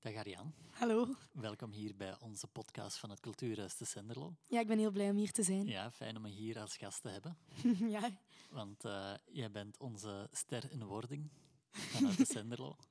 Dag 0.00 0.14
Ariane. 0.14 0.50
Hallo. 0.70 1.14
Welkom 1.32 1.72
hier 1.72 1.96
bij 1.96 2.14
onze 2.20 2.46
podcast 2.46 2.96
van 2.96 3.10
het 3.10 3.20
Cultuurhuis 3.20 3.74
te 3.74 3.84
Senderlo. 3.84 4.34
Ja, 4.46 4.60
ik 4.60 4.66
ben 4.66 4.78
heel 4.78 4.90
blij 4.90 5.10
om 5.10 5.16
hier 5.16 5.32
te 5.32 5.42
zijn. 5.42 5.66
Ja, 5.66 5.90
fijn 5.90 6.16
om 6.16 6.26
je 6.26 6.32
hier 6.32 6.58
als 6.58 6.76
gast 6.76 7.02
te 7.02 7.08
hebben. 7.08 7.36
ja. 7.96 8.10
Want 8.50 8.84
uh, 8.84 9.14
jij 9.32 9.50
bent 9.50 9.78
onze 9.78 10.28
ster 10.32 10.70
in 10.70 10.84
wording 10.84 11.30
vanuit 11.70 12.16
de 12.16 12.24
Senderlo. 12.24 12.76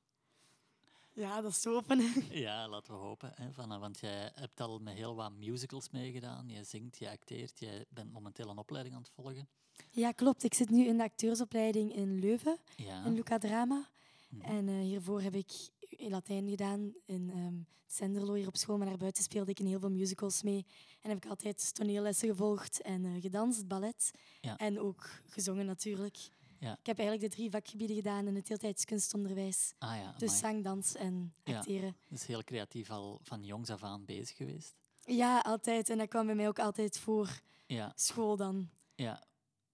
Ja, 1.14 1.42
dat 1.42 1.52
is 1.52 1.60
te 1.60 1.70
hopen. 1.70 2.02
ja, 2.46 2.68
laten 2.68 2.94
we 2.94 3.00
hopen. 3.00 3.32
Hè, 3.36 3.54
van, 3.54 3.80
want 3.80 4.00
jij 4.00 4.32
hebt 4.36 4.62
al 4.62 4.80
met 4.80 4.96
heel 4.96 5.16
wat 5.16 5.32
musicals 5.32 5.90
meegedaan. 5.90 6.50
Je 6.50 6.64
zingt, 6.64 6.98
je 6.98 7.10
acteert, 7.10 7.60
je 7.60 7.88
bent 7.90 8.12
momenteel 8.12 8.50
een 8.50 8.58
opleiding 8.58 8.96
aan 8.96 9.02
het 9.02 9.12
volgen. 9.12 9.50
Ja, 9.92 10.12
klopt. 10.12 10.44
Ik 10.44 10.54
zit 10.54 10.70
nu 10.70 10.86
in 10.86 10.98
de 10.98 11.04
acteursopleiding 11.04 11.96
in 11.96 12.20
Leuven, 12.20 12.58
ja. 12.76 13.06
in 13.06 13.14
Luca 13.14 13.38
Drama. 13.38 13.90
Mhm. 14.30 14.42
En 14.42 14.68
uh, 14.68 14.80
hiervoor 14.80 15.22
heb 15.22 15.36
ik 15.36 15.70
Latijn 15.98 16.50
gedaan 16.50 16.94
in 17.06 17.30
um, 17.38 17.68
Senderlo 17.86 18.34
hier 18.34 18.48
op 18.48 18.58
school. 18.58 18.78
Maar 18.78 18.88
daarbuiten 18.88 19.24
speelde 19.24 19.52
ik 19.52 19.60
in 19.60 19.66
heel 19.66 19.80
veel 19.80 19.92
musicals 19.92 20.44
mee. 20.44 20.66
En 21.02 21.10
heb 21.10 21.24
ik 21.24 21.30
altijd 21.30 21.74
toneellessen 21.74 22.30
gevolgd 22.30 22.82
en 22.82 23.04
uh, 23.04 23.22
gedanst, 23.22 23.68
ballet. 23.68 24.12
Ja. 24.42 24.58
En 24.58 24.80
ook 24.80 25.10
gezongen 25.26 25.66
natuurlijk. 25.66 26.18
Ja. 26.60 26.72
Ik 26.72 26.86
heb 26.86 27.00
eigenlijk 27.00 27.30
de 27.30 27.36
drie 27.36 27.50
vakgebieden 27.50 27.96
gedaan 27.96 28.28
in 28.28 28.36
het 28.36 28.48
deeltijds 28.48 28.86
kunstonderwijs. 28.86 29.74
Ah, 29.78 29.96
ja, 29.96 30.16
dus 30.18 30.38
zang, 30.38 30.64
dans 30.64 30.96
en 30.96 31.34
acteren. 31.44 31.88
Ja, 31.88 32.10
dus 32.10 32.26
heel 32.26 32.44
creatief 32.44 32.90
al 32.90 33.20
van 33.22 33.44
jongs 33.44 33.70
af 33.70 33.84
aan 33.84 34.06
bezig 34.06 34.38
geweest? 34.38 34.76
Ja, 35.06 35.40
altijd. 35.40 35.90
En 35.90 35.98
dat 35.98 36.08
kwam 36.08 36.26
bij 36.26 36.36
mij 36.36 36.48
ook 36.48 36.60
altijd 36.60 36.98
voor 36.98 37.42
ja. 37.68 37.92
school 37.96 38.36
dan. 38.36 38.70
Ja. 38.96 39.24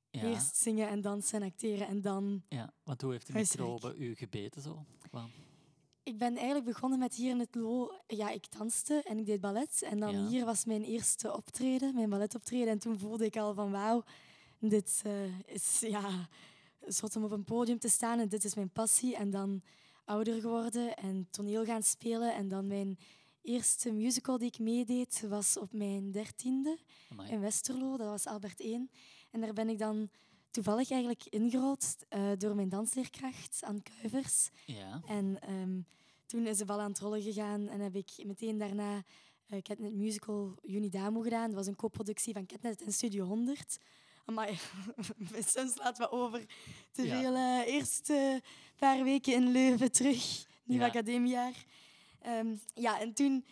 ja. 0.10 0.22
Eerst 0.22 0.56
zingen 0.56 0.90
en 0.90 1.02
dansen 1.02 1.42
en 1.42 1.48
acteren 1.48 1.88
en 1.88 2.02
dan... 2.02 2.44
Ja, 2.50 2.74
want 2.84 3.02
hoe 3.02 3.12
heeft 3.12 3.28
de 3.28 3.34
microbe 3.34 3.96
u 3.96 4.16
gebeten 4.16 4.62
zo? 4.62 4.86
Wow. 5.12 5.26
Ik 6.06 6.18
ben 6.18 6.36
eigenlijk 6.36 6.66
begonnen 6.66 7.00
met 7.00 7.16
hier 7.16 7.30
in 7.30 7.40
het 7.40 7.56
Lo... 7.56 7.92
Ja, 8.08 8.30
ik 8.30 8.46
danste 8.58 9.02
en 9.04 9.18
ik 9.18 9.26
deed 9.26 9.42
ballet. 9.42 9.82
En 9.82 10.00
dan 10.00 10.12
Ja. 10.22 10.28
hier 10.28 10.46
was 10.46 10.66
mijn 10.66 10.84
eerste 10.84 11.34
optreden, 11.36 11.94
mijn 11.96 12.10
balletoptreden. 12.10 12.68
En 12.68 12.80
toen 12.80 13.00
voelde 13.00 13.26
ik 13.26 13.38
al 13.38 13.54
van 13.54 13.72
wauw, 13.72 14.04
dit 14.60 15.02
eh, 15.06 15.40
is 15.46 15.80
ja, 15.80 16.28
zot 16.86 17.16
om 17.16 17.24
op 17.24 17.32
een 17.32 17.44
podium 17.44 17.80
te 17.80 17.90
staan. 17.90 18.20
En 18.20 18.30
dit 18.30 18.44
is 18.44 18.56
mijn 18.56 18.70
passie. 18.70 19.16
En 19.16 19.30
dan 19.30 19.62
ouder 20.06 20.42
geworden 20.42 20.96
en 20.96 21.28
toneel 21.32 21.66
gaan 21.66 21.84
spelen. 21.84 22.34
En 22.36 22.48
dan 22.48 22.68
mijn 22.68 22.98
eerste 23.42 23.92
musical 23.92 24.38
die 24.38 24.48
ik 24.48 24.60
meedeed 24.60 25.24
was 25.30 25.58
op 25.58 25.74
mijn 25.74 26.12
dertiende 26.12 26.78
in 27.30 27.40
Westerlo. 27.40 27.98
Dat 27.98 28.08
was 28.08 28.26
Albert 28.28 28.60
1. 28.60 28.90
En 29.32 29.42
daar 29.42 29.54
ben 29.54 29.70
ik 29.70 29.80
dan 29.80 30.10
toevallig 30.56 30.92
eigenlijk 30.92 31.24
ingerold 31.30 31.96
eh, 32.10 32.32
door 32.38 32.56
mijn 32.56 32.70
dansleerkracht 32.70 33.60
aan 33.64 33.82
Kuivers. 33.84 34.50
Ja. 34.66 35.02
En 35.08 35.38
ehm, 35.42 35.80
toen 36.26 36.48
is 36.48 36.58
de 36.58 36.66
bal 36.66 36.80
aan 36.82 36.90
het 36.90 37.00
rollen 37.00 37.22
gegaan 37.22 37.68
en 37.68 37.80
heb 37.80 37.96
ik 37.96 38.10
meteen 38.26 38.58
daarna 38.58 38.96
uh, 39.48 39.62
Catnet 39.62 39.94
Musical 39.94 40.56
Unidamo 40.64 41.22
gedaan. 41.22 41.46
Dat 41.48 41.56
was 41.56 41.68
een 41.68 41.76
co-productie 41.76 42.34
van 42.34 42.46
Catnet 42.46 42.82
en 42.82 42.92
Studio 42.94 43.26
100. 43.26 43.78
Maar 44.26 44.50
soms 45.46 45.78
laat 45.78 45.98
wat 45.98 46.12
over 46.12 46.46
te 46.92 47.04
Ja. 47.04 47.20
veel. 47.20 47.36
eh, 47.36 47.74
eerste 47.74 48.42
paar 48.76 49.04
weken 49.04 49.34
in 49.34 49.52
Leuven 49.52 49.92
terug, 49.92 50.46
nieuw 50.64 50.80
Ja. 50.80 50.86
academiejaar. 50.86 51.66
Ehm, 52.22 52.56
ja, 52.74 53.00
en 53.00 53.14
toen 53.14 53.46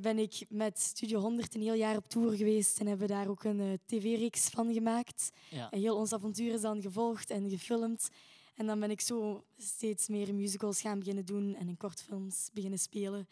ben 0.00 0.18
ik 0.18 0.44
met 0.48 0.80
Studio 0.80 1.20
100 1.20 1.54
een 1.54 1.60
heel 1.60 1.74
jaar 1.74 1.96
op 1.96 2.08
tour 2.08 2.36
geweest 2.36 2.80
en 2.80 2.86
hebben 2.86 3.08
daar 3.08 3.28
ook 3.28 3.44
een 3.44 3.60
eh, 3.60 3.72
tv-reeks 3.86 4.48
van 4.48 4.72
gemaakt. 4.72 5.30
Ja. 5.50 5.70
En 5.70 5.80
heel 5.80 5.96
ons 5.96 6.12
avontuur 6.12 6.54
is 6.54 6.60
dan 6.60 6.82
gevolgd 6.82 7.30
en 7.30 7.50
gefilmd. 7.50 8.08
En 8.54 8.66
dan 8.66 8.80
ben 8.80 8.90
ik 8.90 9.00
zo 9.00 9.44
steeds 9.56 10.08
meer 10.08 10.34
musicals 10.34 10.80
gaan 10.80 10.98
beginnen 10.98 11.24
doen 11.24 11.54
en 11.54 11.68
in 11.68 11.76
kortfilms 11.76 12.50
beginnen 12.52 12.78
spelen. 12.78 13.28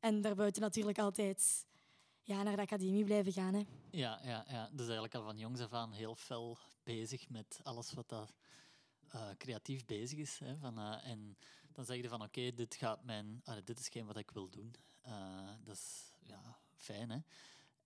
En 0.00 0.20
daarbuiten 0.20 0.62
natuurlijk 0.62 0.98
altijd 0.98 1.66
ja, 2.22 2.42
naar 2.42 2.56
de 2.56 2.62
academie 2.62 3.04
blijven 3.04 3.32
gaan. 3.32 3.54
Hè. 3.54 3.62
Ja, 3.90 4.20
ja, 4.22 4.44
ja, 4.48 4.68
dus 4.72 4.84
eigenlijk 4.84 5.14
al 5.14 5.22
van 5.22 5.38
jongs 5.38 5.60
af 5.60 5.72
aan 5.72 5.92
heel 5.92 6.14
fel 6.14 6.58
bezig 6.82 7.28
met 7.28 7.60
alles 7.62 7.92
wat 7.92 8.08
dat, 8.08 8.32
eh, 9.10 9.28
creatief 9.38 9.84
bezig 9.84 10.18
is. 10.18 10.38
Hè, 10.38 10.56
van, 10.56 10.78
eh, 10.78 11.10
en 11.10 11.36
dan 11.72 11.84
zeg 11.84 11.96
je 11.96 12.08
van 12.08 12.22
oké, 12.22 12.52
dit 12.54 12.74
gaat 12.74 13.04
mijn, 13.04 13.42
dit 13.64 13.78
is 13.80 13.88
geen 13.88 14.06
wat 14.06 14.16
ik 14.16 14.30
wil 14.30 14.48
doen. 14.48 14.74
Eh, 15.02 15.48
dat 15.64 15.74
is 15.76 16.12
ja, 16.22 16.58
fijn, 16.76 17.10
hè? 17.10 17.18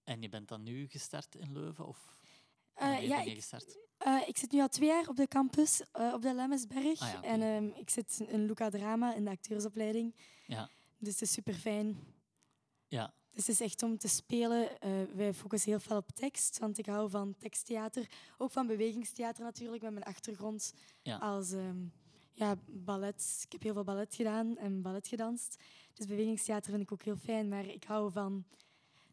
En 0.05 0.23
je 0.23 0.29
bent 0.29 0.49
dan 0.49 0.63
nu 0.63 0.87
gestart 0.89 1.35
in 1.35 1.53
Leuven? 1.53 1.87
Of 1.87 2.17
Eh, 2.75 3.03
ja, 3.03 3.17
ben 3.17 3.25
je 3.25 3.31
ik, 3.31 3.37
gestart? 3.37 3.79
eh, 3.99 4.23
ik 4.29 4.37
zit 4.39 4.53
nu 4.53 4.61
al 4.61 4.69
twee 4.69 4.89
jaar 4.89 5.09
op 5.09 5.17
de 5.17 5.29
campus 5.29 5.83
op 5.93 6.23
de 6.23 6.35
Lemmensberg. 6.35 7.01
Ah 7.01 7.09
ja. 7.13 7.23
En 7.23 7.43
ehm, 7.43 7.79
ik 7.81 7.91
zit 7.91 8.21
in 8.29 8.45
Luca 8.47 8.69
Drama 8.71 9.15
in 9.15 9.25
de 9.25 9.31
acteursopleiding. 9.31 10.15
Ja, 10.47 10.69
Dus 10.99 11.13
het 11.13 11.23
is 11.23 11.33
super 11.33 11.55
fijn. 11.55 11.99
ja, 12.89 13.15
Dus 13.31 13.47
het 13.47 13.49
is 13.49 13.61
echt 13.61 13.83
om 13.83 13.99
te 13.99 14.09
spelen. 14.09 14.69
wij 15.17 15.35
focussen 15.35 15.71
heel 15.71 15.81
veel 15.81 15.97
op 15.97 16.11
tekst, 16.11 16.59
want 16.59 16.79
ik 16.79 16.87
hou 16.87 17.11
van 17.11 17.37
teksttheater. 17.39 18.11
Ook 18.39 18.51
van 18.51 18.67
bewegingstheater 18.67 19.45
natuurlijk, 19.45 19.83
met 19.83 19.93
mijn 19.93 20.05
achtergrond 20.05 20.75
Ja. 21.03 21.17
als 21.17 21.53
ehm, 21.53 21.87
ja, 22.35 22.57
ballet. 22.67 23.43
Ik 23.47 23.53
heb 23.53 23.63
heel 23.63 23.73
veel 23.73 23.85
ballet 23.85 24.15
gedaan 24.15 24.57
en 24.57 24.83
ballet 24.83 25.09
gedanst. 25.09 25.63
Dus 25.93 26.07
bewegingstheater 26.07 26.71
vind 26.71 26.83
ik 26.83 26.93
ook 26.93 27.03
heel 27.03 27.17
fijn, 27.17 27.49
maar 27.49 27.67
ik 27.67 27.85
hou 27.85 28.13
van 28.13 28.45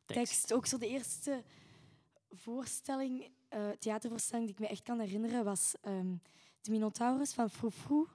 tekst. 0.06 0.54
Ook 0.54 0.66
zo 0.66 0.78
de 0.78 0.88
eerste 0.88 1.44
voorstelling, 2.30 3.30
eh, 3.50 3.70
theatervoorstelling 3.80 4.46
die 4.48 4.56
ik 4.56 4.62
me 4.62 4.68
echt 4.68 4.84
kan 4.84 5.00
herinneren, 5.00 5.44
was 5.44 5.74
ehm, 5.82 6.16
De 6.62 6.72
Minotaurus 6.72 7.34
van 7.34 7.50
Froufrou. 7.50 8.08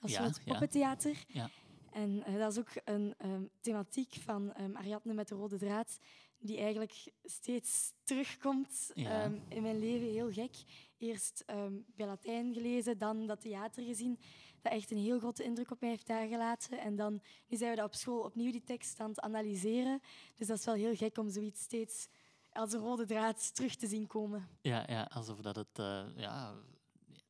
Dat 0.00 0.10
is 0.10 0.16
Ja, 0.16 0.22
het 0.22 0.36
ja. 0.36 0.42
poppentheater. 0.44 1.24
Ja. 1.28 1.50
En 1.92 2.24
eh, 2.24 2.38
dat 2.38 2.52
is 2.52 2.58
ook 2.58 2.70
een 2.84 3.14
ehm, 3.18 3.42
thematiek 3.60 4.14
van 4.14 4.52
ehm, 4.54 4.76
Ariadne 4.76 5.14
met 5.14 5.28
de 5.28 5.34
rode 5.34 5.58
draad, 5.58 5.98
die 6.38 6.58
eigenlijk 6.58 7.12
steeds 7.24 7.92
terugkomt 8.02 8.90
Ja. 8.94 9.30
in 9.48 9.62
mijn 9.62 9.78
leven. 9.78 10.06
Heel 10.10 10.32
gek. 10.32 10.56
Eerst 10.98 11.42
ehm, 11.46 11.72
bij 11.96 12.06
Latijn 12.06 12.54
gelezen, 12.54 12.98
dan 12.98 13.26
dat 13.26 13.40
theater 13.40 13.84
gezien, 13.84 14.18
dat 14.62 14.72
echt 14.72 14.90
een 14.90 14.98
heel 14.98 15.18
grote 15.18 15.44
indruk 15.44 15.70
op 15.70 15.80
mij 15.80 15.90
heeft 15.90 16.06
nagelaten. 16.08 16.78
En 16.78 16.96
dan, 16.96 17.20
nu 17.48 17.56
zijn 17.56 17.70
we 17.70 17.76
dat 17.76 17.86
op 17.86 17.94
school 17.94 18.20
opnieuw 18.20 18.52
die 18.52 18.62
tekst 18.64 19.00
aan 19.00 19.08
het 19.08 19.20
analyseren. 19.20 20.00
Dus 20.34 20.46
dat 20.46 20.58
is 20.58 20.64
wel 20.64 20.74
heel 20.74 20.94
gek 20.96 21.18
om 21.18 21.30
zoiets 21.30 21.60
steeds 21.62 22.08
als 22.52 22.72
een 22.72 22.80
rode 22.80 23.06
draad 23.06 23.54
terug 23.54 23.74
te 23.74 23.86
zien 23.86 24.06
komen. 24.06 24.48
ja, 24.60 24.84
ja, 24.86 25.02
alsof 25.12 25.40
dat 25.40 25.56
het 25.56 25.78
eh, 25.78 26.04
ja, 26.16 26.54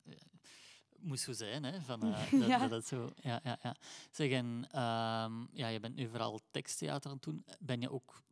eh, 0.05 0.13
moest 0.99 1.25
zo 1.25 1.33
zijn, 1.33 1.65
hè? 1.65 1.81
Van, 1.81 2.03
eh, 2.03 2.31
dat, 2.41 2.47
Ja. 2.49 2.69
dat 2.69 2.87
zo, 2.87 3.11
ja, 3.23 3.41
ja, 3.45 3.59
ja. 3.63 3.77
Zeg, 4.11 4.31
en 4.31 4.67
ehm, 4.71 5.47
ja, 5.53 5.69
je 5.69 5.81
bent 5.81 5.95
nu 5.95 6.09
vooral 6.09 6.41
teksttheater 6.51 7.11
aan 7.11 7.17
het 7.17 7.25
doen. 7.25 7.45
Ben 7.61 7.81
je 7.81 7.91
ook 7.91 8.23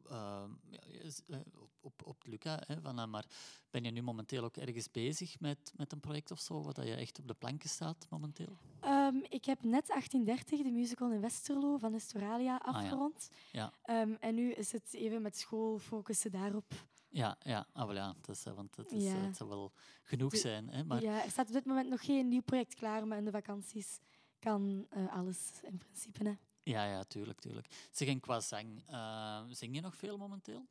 op, 1.82 2.00
op, 2.00 2.06
op 2.06 2.18
het 2.18 2.26
Luca, 2.28 2.62
hè, 2.66 2.80
van, 2.80 2.98
eh, 2.98 3.06
maar 3.06 3.24
ben 3.70 3.84
je 3.84 3.90
nu 3.90 4.02
momenteel 4.02 4.44
ook 4.44 4.56
ergens 4.56 4.90
bezig 4.90 5.40
met, 5.40 5.72
met 5.76 5.92
een 5.92 6.00
project 6.00 6.30
of 6.30 6.40
zo, 6.40 6.62
wat 6.62 6.74
dat 6.74 6.86
je 6.86 6.94
echt 6.94 7.18
op 7.18 7.28
de 7.28 7.34
planken 7.34 7.68
staat 7.68 8.06
momenteel? 8.10 8.58
Ehm, 8.80 9.16
ik 9.28 9.44
heb 9.44 9.62
net 9.62 9.88
1830, 9.88 10.62
de 10.62 10.70
musical 10.70 11.12
in 11.12 11.20
Westerlo 11.20 11.76
van 11.76 11.94
Estoralia, 11.94 12.56
Ah, 12.56 12.72
ja. 12.72 12.78
afgerond. 12.80 13.30
Ja. 13.52 13.72
Ehm, 13.82 14.12
en 14.20 14.34
nu 14.34 14.52
is 14.52 14.72
het 14.72 14.94
even 14.94 15.22
met 15.22 15.36
school 15.36 15.78
focussen 15.78 16.30
daarop. 16.30 16.72
Ja, 17.08 17.36
ja, 17.40 17.66
ah, 17.72 17.86
wel, 17.86 17.94
ja 17.94 18.14
dat 18.20 18.36
is, 18.36 18.44
eh, 18.46 18.54
want 18.54 18.76
het, 18.76 18.92
is, 18.92 19.04
Ja. 19.04 19.14
eh, 19.16 19.22
het 19.22 19.36
zou 19.36 19.48
wel 19.48 19.72
genoeg 20.02 20.36
zijn. 20.36 20.68
Hè, 20.68 20.84
maar, 20.84 21.02
Ja, 21.02 21.24
er 21.24 21.30
staat 21.30 21.46
op 21.46 21.52
dit 21.52 21.64
moment 21.64 21.88
nog 21.88 22.04
geen 22.04 22.28
nieuw 22.28 22.42
project 22.42 22.74
klaar, 22.74 23.06
maar 23.06 23.18
in 23.18 23.24
de 23.24 23.30
vakanties 23.30 23.98
kan 24.38 24.86
eh, 24.90 25.12
alles 25.16 25.50
in 25.62 25.78
principe. 25.78 26.24
Hè. 26.24 26.34
ja, 26.62 26.84
ja, 26.84 27.02
tuurlijk, 27.04 27.40
tuurlijk. 27.40 27.66
Zeg, 27.90 28.08
en 28.08 28.20
qua 28.20 28.40
zang, 28.40 28.82
eh, 28.86 29.42
zing 29.48 29.74
je 29.74 29.80
nog 29.80 29.96
veel 29.96 30.16
momenteel? 30.16 30.66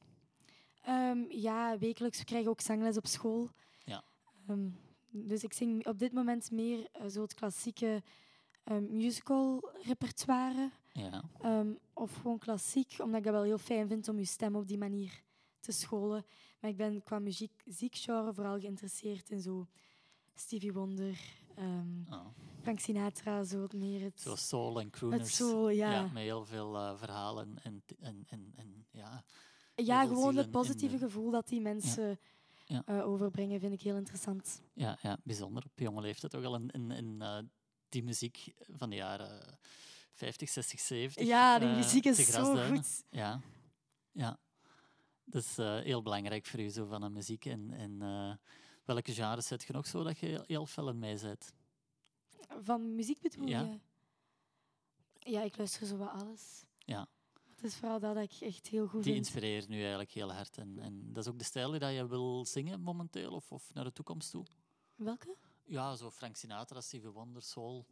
Ehm, 0.82 1.20
ja, 1.30 1.78
wekelijks. 1.78 2.18
We 2.18 2.26
krijgen 2.26 2.50
ook 2.50 2.62
zangles 2.62 2.98
op 2.98 3.08
school. 3.08 3.50
Ja. 3.84 4.04
Ehm, 4.48 4.70
dus 5.10 5.44
ik 5.44 5.54
zing 5.54 5.88
op 5.88 6.00
dit 6.00 6.12
moment 6.12 6.52
meer 6.52 6.88
eh, 6.92 7.08
zo 7.08 7.22
het 7.22 7.34
klassieke 7.34 8.04
ehm, 8.64 8.96
musical 8.96 9.70
repertoire. 9.82 10.72
Ja, 10.94 11.24
of 11.94 12.16
gewoon 12.16 12.38
klassiek, 12.38 12.96
omdat 13.00 13.18
ik 13.18 13.24
dat 13.24 13.34
wel 13.34 13.44
heel 13.44 13.58
fijn 13.58 13.88
vind 13.88 14.08
om 14.08 14.18
je 14.18 14.26
stem 14.26 14.56
op 14.56 14.68
die 14.68 14.78
manier 14.78 15.24
te 15.60 15.72
scholen. 15.72 16.26
Maar 16.60 16.70
ik 16.70 16.78
ben 16.78 17.04
qua 17.04 17.20
muziek, 17.20 17.62
muziekgenre 17.66 18.34
vooral 18.34 18.60
geïnteresseerd 18.60 19.30
in 19.30 19.42
zo 19.42 19.68
Stevie 20.36 20.74
Wonder, 20.74 21.20
oh. 22.10 22.26
Frank 22.62 22.80
Sinatra, 22.80 23.44
zo 23.44 23.62
het 23.62 23.74
meer 23.74 24.02
het, 24.02 24.22
zo 24.22 24.36
soul 24.36 24.80
en 24.80 24.86
het 24.86 24.96
crooners. 24.96 25.36
soul, 25.36 25.70
ja. 25.70 25.92
Ja, 25.92 26.02
met 26.02 26.24
heel 26.24 26.46
veel 26.46 26.76
eh, 26.78 26.98
verhalen 26.98 27.58
en, 27.64 27.84
en, 28.00 28.24
en, 28.28 28.54
en 28.56 28.86
ja. 28.92 29.24
Ja, 29.76 30.06
gewoon 30.06 30.36
het 30.36 30.52
positieve 30.52 30.98
de- 30.98 31.04
gevoel 31.06 31.32
dat 31.32 31.48
die 31.48 31.62
mensen 31.62 32.20
Ja. 32.66 32.82
eh, 32.86 33.08
overbrengen, 33.08 33.60
vind 33.60 33.74
ik 33.74 33.82
heel 33.82 33.96
interessant. 33.96 34.62
Ja, 34.74 34.98
ja, 35.02 35.18
bijzonder. 35.24 35.64
Op 35.66 35.80
jonge 35.80 36.02
leeftijd 36.02 36.36
ook 36.36 36.44
al 36.44 36.56
in, 36.56 36.70
in, 36.70 36.92
in 36.92 37.22
eh, 37.22 37.38
die 37.90 38.04
muziek 38.04 38.54
van 38.70 38.90
de 38.90 38.96
jaren 38.96 39.58
50, 40.14 40.50
60, 40.50 40.80
70. 40.80 41.26
Ja, 41.28 41.60
die 41.60 41.68
eh, 41.70 41.76
muziek 41.76 42.06
is 42.06 42.26
zo 42.28 42.56
goed. 42.68 43.04
Ja, 43.10 43.42
ja. 44.12 44.40
Dat 45.24 45.44
is 45.44 45.58
eh, 45.58 45.80
heel 45.80 46.02
belangrijk 46.02 46.46
voor 46.46 46.60
u, 46.60 46.70
zo 46.70 46.86
van 46.86 47.02
de 47.02 47.10
muziek. 47.10 47.46
En, 47.46 47.72
en 47.72 48.02
eh, 48.02 48.34
welke 48.86 49.14
genres 49.14 49.48
zet 49.48 49.64
je 49.64 49.74
nog 49.74 49.88
zo 49.88 50.04
dat 50.04 50.20
je 50.20 50.44
heel, 50.48 50.66
fel 50.66 50.90
in 50.90 51.00
mee 51.00 51.20
bent? 51.20 51.54
Van 52.62 52.96
muziek 52.96 53.20
bedoel 53.22 53.48
Ja. 53.48 53.62
je? 53.62 53.80
Ja, 55.32 55.42
ik 55.42 55.58
luister 55.58 55.88
zo 55.88 55.98
wat 55.98 56.10
alles. 56.10 56.64
Ja. 56.78 57.08
Het 57.62 57.72
is 57.72 57.78
vooral 57.78 58.00
dat, 58.00 58.18
ik 58.18 58.34
echt 58.40 58.68
heel 58.68 58.88
goed 58.88 59.04
Die 59.04 59.16
inspireert 59.16 59.68
nu 59.68 59.80
eigenlijk 59.80 60.12
heel 60.12 60.34
hard. 60.34 60.58
En, 60.58 60.80
en 60.80 61.14
dat 61.14 61.26
is 61.26 61.32
ook 61.32 61.40
de 61.40 61.46
stijl 61.46 61.72
die 61.72 61.80
dat 61.80 61.94
je 61.94 62.08
wil 62.08 62.46
zingen 62.46 62.82
momenteel, 62.82 63.32
of, 63.32 63.52
of 63.52 63.74
naar 63.74 63.84
de 63.84 63.94
toekomst 63.94 64.32
toe? 64.32 64.46
Welke? 64.96 65.36
Ja, 65.66 65.96
zo 65.96 66.12
Frank 66.12 66.36
Sinatra, 66.36 66.82
Stevie 66.82 67.10
Wonder, 67.10 67.42
Soul. 67.42 67.86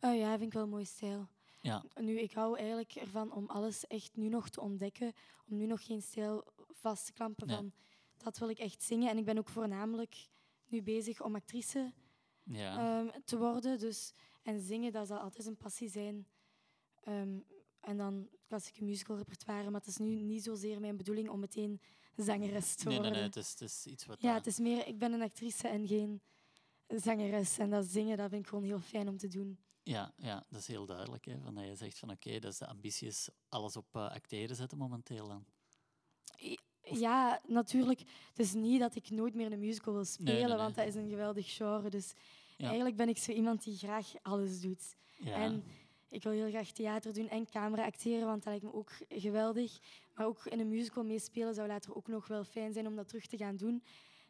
Oh 0.00 0.16
ja, 0.16 0.30
vind 0.30 0.42
ik 0.42 0.52
wel 0.52 0.62
een 0.62 0.68
mooie 0.68 0.84
stijl. 0.84 1.28
Ja, 1.60 1.84
Nu, 1.94 2.18
ik 2.18 2.32
hou 2.32 2.58
eigenlijk 2.58 2.94
ervan 2.94 3.32
om 3.32 3.46
alles 3.48 3.86
echt 3.86 4.16
nu 4.16 4.28
nog 4.28 4.48
te 4.48 4.60
ontdekken. 4.60 5.12
Om 5.50 5.56
nu 5.56 5.66
nog 5.66 5.84
geen 5.84 6.02
stijl 6.02 6.44
vast 6.72 7.06
te 7.06 7.12
klampen 7.12 7.46
Nee. 7.46 7.56
van 7.56 7.72
dat 8.16 8.38
wil 8.38 8.48
ik 8.48 8.58
echt 8.58 8.82
zingen. 8.82 9.10
En 9.10 9.18
ik 9.18 9.24
ben 9.24 9.38
ook 9.38 9.48
voornamelijk 9.48 10.28
nu 10.66 10.82
bezig 10.82 11.22
om 11.22 11.34
actrice 11.34 11.92
ja. 12.42 13.00
ehm, 13.00 13.20
te 13.24 13.38
worden. 13.38 13.78
Dus, 13.78 14.12
en 14.42 14.60
zingen, 14.60 14.92
dat 14.92 15.06
zal 15.06 15.18
altijd 15.18 15.46
een 15.46 15.56
passie 15.56 15.88
zijn. 15.88 16.26
Ehm, 17.00 17.38
en 17.82 17.96
dan 17.96 18.28
klassieke 18.46 18.84
musical 18.84 19.16
repertoire. 19.16 19.70
Maar 19.70 19.80
het 19.80 19.88
is 19.88 19.96
nu 19.96 20.22
niet 20.22 20.42
zozeer 20.42 20.80
mijn 20.80 20.96
bedoeling 20.96 21.28
om 21.28 21.40
meteen 21.40 21.80
zangeres 22.16 22.74
te 22.74 22.88
nee, 22.88 22.92
nee, 22.92 22.96
worden. 22.96 23.12
nee, 23.18 23.22
het 23.28 23.36
is, 23.36 23.50
het 23.50 23.60
is 23.60 23.86
iets 23.86 24.06
wat... 24.06 24.20
Ja, 24.20 24.34
het 24.34 24.46
is 24.46 24.58
meer, 24.58 24.86
ik 24.86 24.98
ben 24.98 25.12
een 25.12 25.22
actrice 25.22 25.68
en 25.68 25.86
geen 25.86 26.20
zangeres. 26.86 27.58
En 27.58 27.70
dat 27.70 27.86
zingen, 27.86 28.16
dat 28.16 28.30
vind 28.30 28.42
ik 28.42 28.48
gewoon 28.48 28.64
heel 28.64 28.80
fijn 28.80 29.08
om 29.08 29.16
te 29.16 29.28
doen. 29.28 29.58
Ja, 29.82 30.12
ja, 30.16 30.44
dat 30.48 30.60
is 30.60 30.66
heel 30.66 30.86
duidelijk. 30.86 31.24
Hè, 31.24 31.40
van 31.40 31.54
dat 31.54 31.64
je 31.64 31.74
zegt 31.74 31.98
van 31.98 32.10
oké, 32.10 32.38
dat 32.38 32.52
is 32.52 32.58
de 32.58 32.66
ambitie 32.66 33.08
is 33.08 33.28
alles 33.48 33.76
op 33.76 33.86
eh, 33.92 34.10
acteren 34.10 34.56
zetten 34.56 34.78
momenteel 34.78 35.28
dan. 35.28 35.44
Ja, 36.82 37.40
natuurlijk. 37.46 37.98
Het 38.28 38.38
is 38.38 38.52
niet 38.54 38.80
dat 38.80 38.94
ik 38.94 39.10
nooit 39.10 39.34
meer 39.34 39.52
een 39.52 39.58
musical 39.58 39.92
wil 39.94 40.04
spelen, 40.04 40.34
nee, 40.34 40.44
nee. 40.44 40.56
want 40.56 40.74
dat 40.74 40.86
is 40.86 40.94
een 40.94 41.08
geweldig 41.08 41.54
genre. 41.54 41.90
Dus 41.90 42.12
Ja. 42.56 42.66
eigenlijk 42.66 42.96
ben 42.96 43.08
ik 43.08 43.18
zo 43.18 43.32
iemand 43.32 43.64
die 43.64 43.76
graag 43.76 44.12
alles 44.22 44.60
doet. 44.60 44.96
Ja, 45.16 45.34
En 45.34 45.64
ik 46.12 46.22
wil 46.22 46.32
heel 46.32 46.48
graag 46.50 46.70
theater 46.70 47.12
doen 47.12 47.28
en 47.28 47.46
camera 47.50 47.84
acteren, 47.84 48.26
want 48.26 48.42
dat 48.42 48.52
lijkt 48.52 48.64
me 48.64 48.72
ook 48.72 48.90
geweldig. 49.08 49.78
Maar 50.14 50.26
ook 50.26 50.44
in 50.46 50.60
een 50.60 50.68
musical 50.68 51.04
meespelen 51.04 51.54
zou 51.54 51.68
later 51.68 51.94
ook 51.94 52.06
nog 52.08 52.26
wel 52.26 52.44
fijn 52.44 52.72
zijn 52.72 52.86
om 52.86 52.96
dat 52.96 53.08
terug 53.08 53.26
te 53.26 53.36
gaan 53.36 53.56
doen. 53.56 53.82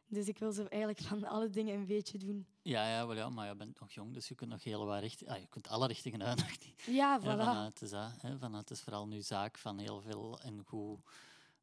Dus 0.07 0.29
ik 0.29 0.39
wil 0.39 0.53
zo 0.53 0.65
eigenlijk 0.65 1.01
van 1.03 1.25
alle 1.25 1.49
dingen 1.51 1.75
een 1.75 1.87
beetje 1.87 2.19
doen. 2.19 2.47
ja, 2.63 2.89
ja, 2.89 3.07
wel, 3.07 3.17
ja, 3.17 3.29
maar 3.29 3.49
je 3.49 3.57
bent 3.57 3.81
nog 3.81 3.93
jong, 3.93 4.13
dus 4.15 4.29
je 4.29 4.35
kunt 4.35 4.51
nog 4.51 4.65
heel 4.65 4.85
wat 4.87 5.01
richtingen... 5.01 5.35
Ah, 5.35 5.41
je 5.41 5.47
kunt 5.47 5.69
alle 5.69 5.87
richtingen 5.87 6.23
uit. 6.23 6.37
nog 6.39 6.51
niet. 6.51 6.83
Ja, 6.87 7.21
voilà. 7.21 7.25
van, 7.25 7.57
het, 7.57 7.83
is 7.83 7.91
dat, 7.91 8.11
hè, 8.21 8.61
is 8.71 8.81
vooral 8.81 9.07
nu 9.07 9.21
zaak 9.21 9.59
van 9.59 9.79
heel 9.79 10.01
veel 10.01 10.41
en 10.41 10.63
goed... 10.67 10.99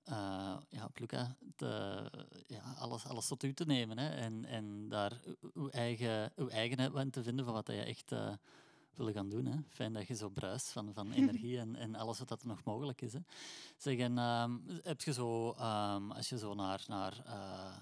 eh, 0.03 0.57
ja, 0.69 0.85
op 0.85 0.99
Luca, 0.99 1.35
te- 1.55 2.11
ja, 2.47 2.75
alles, 2.77 3.05
alles 3.05 3.27
tot 3.27 3.43
u 3.43 3.53
te 3.53 3.65
nemen 3.65 3.97
hè, 3.97 4.09
en, 4.09 4.45
en 4.45 4.89
daar 4.89 5.19
uw- 5.53 5.69
eigen, 5.69 6.31
uw 6.35 6.49
eigenheid 6.49 7.13
te 7.13 7.23
vinden 7.23 7.45
van 7.45 7.53
wat 7.53 7.65
dat 7.65 7.75
je 7.75 7.81
echt 7.83 8.11
eh 8.11 8.33
wil 8.99 9.11
gaan 9.13 9.29
doen. 9.29 9.45
Hè. 9.45 9.57
Fijn 9.69 9.93
dat 9.93 10.07
je 10.07 10.15
zo 10.15 10.29
bruist 10.29 10.71
van, 10.71 10.93
van 10.93 11.11
energie 11.21 11.59
en, 11.59 11.75
en 11.75 11.95
alles 11.95 12.19
wat 12.19 12.27
dat 12.27 12.43
nog 12.43 12.63
mogelijk 12.63 13.01
is. 13.01 13.13
Hè. 13.13 13.19
Zeg, 13.77 13.97
en, 13.97 14.17
ehm, 14.17 14.57
heb 14.83 15.01
je 15.01 15.13
zo, 15.13 15.51
ehm, 15.51 16.11
als 16.11 16.29
je 16.29 16.37
zo 16.37 16.53
naar, 16.53 16.83
naar 16.87 17.21
eh, 17.25 17.77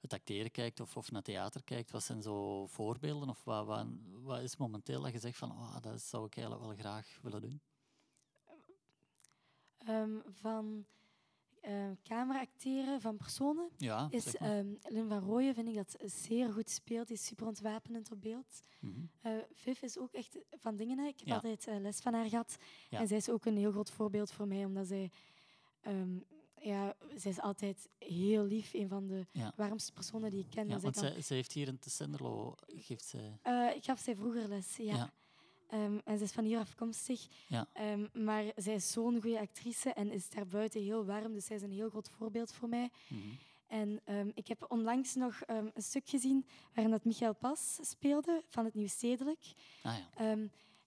het 0.00 0.12
acteren 0.12 0.50
kijkt 0.50 0.80
of, 0.80 0.96
of 0.96 1.10
naar 1.10 1.22
theater 1.22 1.62
kijkt, 1.64 1.90
wat 1.90 2.02
zijn 2.02 2.22
zo 2.22 2.66
voorbeelden 2.66 3.28
of 3.28 3.44
wat, 3.44 3.66
wat, 3.66 3.86
wat 4.22 4.40
is 4.40 4.56
momenteel 4.56 5.02
dat 5.02 5.12
je 5.12 5.18
zegt 5.18 5.38
van 5.38 5.50
oh, 5.50 5.76
dat 5.80 6.00
zou 6.00 6.26
ik 6.26 6.36
eigenlijk 6.36 6.66
wel 6.66 6.76
graag 6.76 7.18
willen 7.22 7.40
doen? 7.40 7.60
Ehm, 9.78 10.18
van 10.30 10.86
eh, 11.60 11.90
camera 12.02 12.40
acteren 12.40 13.00
van 13.00 13.16
personen 13.16 13.68
Ja, 13.76 14.06
is 14.10 14.24
zeg 14.24 14.40
maar. 14.40 14.50
ehm 14.50 14.74
Lynn 14.82 15.08
van 15.08 15.18
Rooyen, 15.18 15.54
vind 15.54 15.68
ik 15.68 15.74
dat 15.74 15.96
zeer 16.04 16.52
goed 16.52 16.70
speelt. 16.70 17.06
Die 17.08 17.16
is 17.16 17.26
super 17.26 17.46
ontwapenend 17.46 18.10
op 18.12 18.20
beeld. 18.22 18.60
Eh 19.20 19.32
Viv 19.54 19.82
is 19.82 19.98
ook 19.98 20.12
echt 20.12 20.38
van 20.50 20.76
dingen. 20.76 20.98
Hè. 20.98 21.06
Ik 21.06 21.18
heb 21.18 21.28
Ja. 21.28 21.34
altijd 21.34 21.66
eh, 21.66 21.78
les 21.80 22.00
van 22.00 22.14
haar 22.14 22.28
gehad. 22.28 22.56
Ja. 22.88 22.98
En 22.98 23.08
zij 23.08 23.16
is 23.16 23.28
ook 23.30 23.44
een 23.44 23.56
heel 23.56 23.70
groot 23.72 23.90
voorbeeld 23.90 24.32
voor 24.32 24.48
mij, 24.48 24.64
omdat 24.64 24.86
zij... 24.86 25.10
ehm, 25.80 26.18
ja, 26.62 26.94
zij 27.14 27.30
is 27.30 27.40
altijd 27.40 27.88
heel 27.98 28.44
lief. 28.44 28.72
Een 28.74 28.88
van 28.88 29.06
de 29.06 29.26
Ja. 29.32 29.52
warmste 29.56 29.92
personen 29.92 30.30
die 30.30 30.40
ik 30.40 30.50
ken. 30.50 30.68
Ja, 30.68 30.78
want 30.78 30.94
kan- 31.00 31.22
zij, 31.22 31.36
heeft 31.36 31.52
hier 31.52 31.68
in 31.68 31.78
Tessenderlo, 31.78 32.54
geeft 32.66 33.04
zij... 33.04 33.38
Eh, 33.42 33.74
ik 33.76 33.84
gaf 33.84 34.00
zij 34.00 34.16
vroeger 34.16 34.48
les, 34.48 34.76
ja. 34.76 35.12
Ehm, 35.70 35.98
en 36.04 36.18
ze 36.18 36.24
is 36.24 36.32
van 36.32 36.44
hier 36.44 36.58
afkomstig. 36.58 37.26
Ja. 37.46 37.66
Ehm, 37.72 38.06
maar 38.12 38.44
zij 38.56 38.74
is 38.74 38.92
zo'n 38.92 39.20
goede 39.20 39.40
actrice 39.40 39.92
en 39.92 40.10
is 40.10 40.28
daarbuiten 40.30 40.82
heel 40.82 41.04
warm. 41.04 41.32
Dus 41.32 41.44
zij 41.44 41.56
is 41.56 41.62
een 41.62 41.72
heel 41.72 41.90
groot 41.90 42.10
voorbeeld 42.10 42.52
voor 42.52 42.68
mij. 42.68 42.90
Mhm. 43.08 43.20
En 43.66 44.00
ehm, 44.04 44.30
ik 44.34 44.48
heb 44.48 44.64
onlangs 44.68 45.14
nog 45.14 45.40
een 45.46 45.72
stuk 45.76 46.08
gezien 46.08 46.46
waarin 46.74 46.90
dat 46.90 47.04
Michael 47.04 47.34
Pas 47.34 47.78
speelde 47.80 48.42
van 48.48 48.64
het 48.64 48.74
Nieuw 48.74 48.88
Stedelijk. 48.88 49.52
Ah 49.82 49.96
ja. 50.16 50.36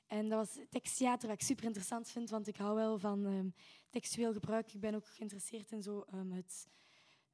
En 0.07 0.29
dat 0.29 0.47
was 0.47 0.65
teksttheater, 0.69 1.27
wat 1.27 1.41
ik 1.41 1.45
super 1.45 1.65
interessant 1.65 2.09
vind, 2.09 2.29
want 2.29 2.47
ik 2.47 2.57
hou 2.57 2.75
wel 2.75 2.99
van 2.99 3.53
textueel 3.89 4.33
gebruik. 4.33 4.73
Ik 4.73 4.79
ben 4.79 4.95
ook 4.95 5.07
geïnteresseerd 5.07 5.71
in 5.71 5.81
zo, 5.81 6.05
het 6.29 6.67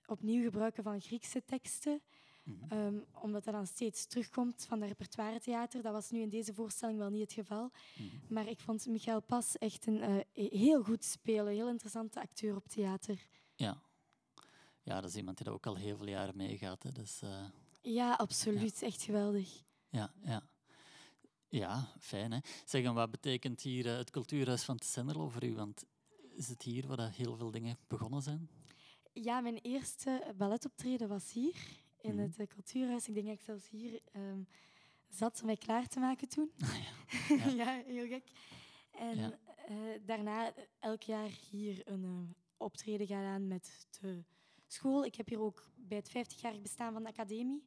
opnieuw 0.05 0.43
gebruiken 0.43 0.83
van 0.83 1.01
Griekse 1.01 1.45
teksten. 1.45 2.01
Mhm. 2.49 2.71
Ehm, 2.73 2.97
omdat 3.21 3.43
dat 3.43 3.53
dan 3.53 3.67
steeds 3.67 4.05
terugkomt 4.05 4.65
van 4.67 4.79
de 4.79 4.85
repertoire-theater. 4.85 5.81
Dat 5.81 5.93
was 5.93 6.09
nu 6.09 6.21
in 6.21 6.29
deze 6.29 6.53
voorstelling 6.53 6.97
wel 6.97 7.09
niet 7.09 7.21
het 7.21 7.33
geval. 7.33 7.71
Mhm. 7.97 8.33
Maar 8.33 8.47
ik 8.47 8.59
vond 8.59 8.87
Michael 8.87 9.21
Pas 9.21 9.57
echt 9.57 9.87
een 9.87 10.01
eh, 10.01 10.49
heel 10.51 10.83
goed 10.83 11.03
spelen. 11.03 11.53
Heel 11.53 11.69
interessante 11.69 12.21
acteur 12.21 12.55
op 12.55 12.67
theater. 12.67 13.25
Ja. 13.55 13.81
ja, 14.81 15.01
dat 15.01 15.09
is 15.09 15.15
iemand 15.15 15.37
die 15.37 15.45
dat 15.45 15.55
ook 15.55 15.65
al 15.65 15.75
heel 15.75 15.97
veel 15.97 16.07
jaren 16.07 16.37
meegaat. 16.37 16.83
Hè. 16.83 16.91
Dus, 16.91 17.21
eh, 17.21 17.45
Ja, 17.81 18.13
absoluut. 18.13 18.81
Echt 18.81 19.01
geweldig. 19.01 19.63
ja, 19.89 20.13
ja. 20.23 20.43
Ja, 21.51 21.87
fijn. 21.99 22.31
Hè. 22.31 22.39
Zeg, 22.65 22.83
en 22.83 22.93
wat 22.93 23.11
betekent 23.11 23.61
hier 23.61 23.85
eh, 23.87 23.97
het 23.97 24.09
cultuurhuis 24.09 24.63
van 24.63 24.77
Tessenderlo 24.77 25.29
voor 25.29 25.43
u? 25.43 25.55
Want 25.55 25.85
is 26.35 26.47
het 26.47 26.61
hier 26.61 26.87
waar 26.87 26.97
dat 26.97 27.11
heel 27.11 27.35
veel 27.35 27.51
dingen 27.51 27.77
begonnen 27.87 28.21
zijn? 28.21 28.49
Ja, 29.13 29.39
mijn 29.41 29.57
eerste 29.57 30.33
balletoptreden 30.37 31.07
was 31.07 31.31
hier, 31.31 31.55
in 32.01 32.13
Mhm. 32.13 32.21
het 32.23 32.39
eh, 32.39 32.47
cultuurhuis. 32.47 33.07
Ik 33.07 33.13
denk 33.13 33.25
dat 33.25 33.35
ik 33.35 33.41
zelfs 33.41 33.69
hier 33.69 33.99
ehm, 34.11 34.41
zat 35.09 35.39
om 35.39 35.45
mij 35.45 35.57
klaar 35.57 35.87
te 35.87 35.99
maken 35.99 36.27
toen. 36.29 36.51
Ja. 37.29 37.49
ja. 37.49 37.81
heel 37.85 38.07
gek. 38.07 38.23
En 38.91 39.17
Ja. 39.17 39.39
eh, 39.67 39.75
daarna 40.05 40.53
elk 40.79 41.01
jaar 41.01 41.29
hier 41.49 41.81
een 41.87 42.03
eh, 42.03 42.35
optreden 42.57 43.07
gedaan 43.07 43.47
met 43.47 43.87
de 43.99 44.23
school. 44.67 45.05
Ik 45.05 45.15
heb 45.15 45.27
hier 45.27 45.39
ook 45.39 45.71
bij 45.75 45.97
het 45.97 46.09
50-jarig 46.09 46.61
bestaan 46.61 46.93
van 46.93 47.03
de 47.03 47.09
academie 47.09 47.63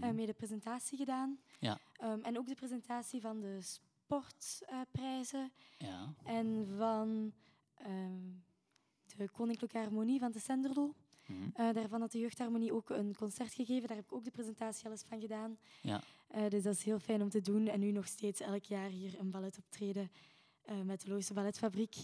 eh, 0.00 0.10
mee 0.10 0.26
de 0.26 0.32
presentatie 0.32 0.98
gedaan. 0.98 1.40
Ja. 1.60 1.78
Ehm, 1.96 2.20
en 2.22 2.38
ook 2.38 2.46
de 2.46 2.54
presentatie 2.54 3.20
van 3.20 3.40
de 3.40 3.58
sportprijzen 3.60 5.52
ja. 5.78 6.14
en 6.24 6.66
van 6.78 7.32
ehm, 7.74 8.20
de 9.16 9.28
Koninklijke 9.30 9.78
Harmonie 9.78 10.18
van 10.20 10.32
de 10.32 10.38
Senderlo. 10.38 10.94
Mhm. 11.38 11.48
Eh, 11.54 11.74
daarvan 11.74 12.00
had 12.00 12.12
de 12.12 12.18
Jeugdharmonie 12.18 12.72
ook 12.74 12.90
een 12.90 13.14
concert 13.16 13.54
gegeven. 13.54 13.88
Daar 13.88 13.96
heb 13.96 14.06
ik 14.06 14.12
ook 14.12 14.24
de 14.24 14.30
presentatie 14.30 14.86
alles 14.86 15.02
van 15.08 15.20
gedaan. 15.20 15.58
Ja. 15.82 16.00
Eh, 16.28 16.48
dus 16.48 16.62
dat 16.62 16.74
is 16.74 16.82
heel 16.84 16.98
fijn 16.98 17.22
om 17.22 17.28
te 17.28 17.40
doen. 17.40 17.66
En 17.68 17.80
nu 17.80 17.90
nog 17.90 18.06
steeds 18.06 18.40
elk 18.40 18.64
jaar 18.64 18.88
hier 18.88 19.18
een 19.18 19.30
ballet 19.30 19.58
optreden 19.58 20.10
eh, 20.62 20.80
met 20.80 21.00
de 21.02 21.08
Looise 21.08 21.32
Balletfabriek. 21.34 21.94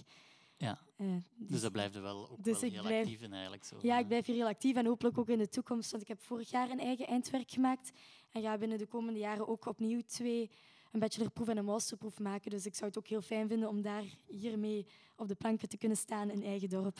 Ja. 0.56 0.78
Eh, 0.97 1.06
Dus 1.37 1.61
dat 1.61 1.73
blijft 1.73 1.94
er 1.94 2.02
wel 2.02 2.30
ook 2.30 2.44
Dus 2.44 2.61
wel 2.61 2.70
heel 2.70 2.82
blijf- 2.82 3.04
actief 3.04 3.20
in 3.20 3.32
eigenlijk. 3.32 3.64
Zo. 3.64 3.78
Ja, 3.82 3.99
ik 3.99 4.06
blijf 4.06 4.26
hier 4.26 4.35
heel 4.35 4.47
actief 4.47 4.76
en 4.76 4.87
hopelijk 4.87 5.18
ook 5.18 5.28
in 5.28 5.38
de 5.38 5.49
toekomst. 5.49 5.90
Want 5.90 6.02
ik 6.02 6.08
heb 6.08 6.20
vorig 6.20 6.50
jaar 6.50 6.70
een 6.70 6.80
eigen 6.80 7.06
eindwerk 7.06 7.50
gemaakt. 7.50 7.90
En 8.32 8.42
ga 8.42 8.58
binnen 8.58 8.78
de 8.78 8.87
komende 8.87 9.18
jaren 9.20 9.49
ook 9.49 9.66
opnieuw 9.66 10.00
twee, 10.00 10.50
een 10.92 11.00
bachelorproef 11.00 11.49
en 11.49 11.56
een 11.56 11.64
masterproef 11.64 12.18
maken. 12.18 12.50
Dus 12.50 12.66
ik 12.66 12.75
zou 12.75 12.87
het 12.87 12.99
ook 12.99 13.06
heel 13.06 13.20
fijn 13.23 13.49
vinden 13.49 13.68
om 13.68 13.82
daar 13.82 14.04
hiermee 14.26 14.87
op 15.16 15.28
de 15.28 15.35
planken 15.35 15.68
te 15.68 15.76
kunnen 15.76 15.97
staan 15.99 16.30
in 16.30 16.42
eigen 16.42 16.68
dorp. 16.68 16.99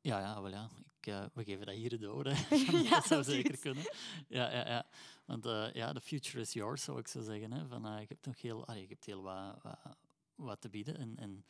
Ja, 0.00 0.18
ja, 0.20 0.42
wel 0.42 0.50
ja. 0.50 0.68
Ik, 1.06 1.30
we 1.34 1.44
geven 1.44 1.66
dat 1.66 1.74
hier 1.74 2.00
door. 2.00 2.24
Hè. 2.24 2.56
Ja, 2.88 2.90
dat 2.90 3.06
zou 3.06 3.24
zeker 3.24 3.58
kunnen. 3.58 3.84
Ja, 4.28 4.52
ja, 4.52 4.68
ja. 4.68 4.86
Want 5.24 5.46
eh, 5.46 5.72
ja, 5.72 5.92
the 5.92 6.00
future 6.00 6.40
is 6.40 6.52
yours, 6.52 6.82
zou 6.82 6.98
ik 6.98 7.08
zo 7.08 7.20
zeggen. 7.20 7.52
Hè. 7.52 7.66
Van, 7.66 7.86
eh, 7.86 8.00
je 8.00 8.06
hebt 8.08 8.26
nog 8.26 8.40
heel, 8.40 8.66
allee, 8.66 8.82
je 8.82 8.88
hebt 8.88 9.04
heel 9.04 9.22
wat, 9.22 9.62
wat, 9.62 9.96
wat 10.34 10.60
te 10.60 10.68
bieden. 10.68 10.96
En, 10.98 11.16
en 11.16 11.44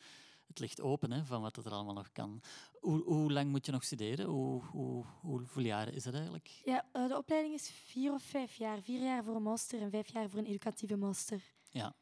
het 0.47 0.59
ligt 0.59 0.81
open 0.81 1.11
hè, 1.11 1.25
van 1.25 1.41
wat 1.41 1.57
er 1.57 1.71
allemaal 1.71 1.93
nog 1.93 2.11
kan. 2.11 2.41
Hoe, 2.79 3.03
hoe 3.03 3.31
lang 3.31 3.49
moet 3.49 3.65
je 3.65 3.71
nog 3.71 3.83
studeren? 3.83 4.25
Hoe, 4.25 4.63
hoe, 4.63 5.05
hoeveel 5.05 5.63
jaren 5.63 5.93
is 5.93 6.05
het 6.05 6.13
eigenlijk? 6.13 6.61
Ja, 6.63 6.85
eh, 6.91 7.07
de 7.07 7.17
opleiding 7.17 7.53
is 7.53 7.69
vier 7.69 8.13
of 8.13 8.23
vijf 8.23 8.55
jaar. 8.55 8.81
Vier 8.81 9.01
jaar 9.01 9.23
voor 9.23 9.35
een 9.35 9.43
master 9.43 9.81
en 9.81 9.89
vijf 9.89 10.07
jaar 10.07 10.29
voor 10.29 10.39
een 10.39 10.45
educatieve 10.45 10.95
master. 10.95 11.41
Ja. 11.69 11.95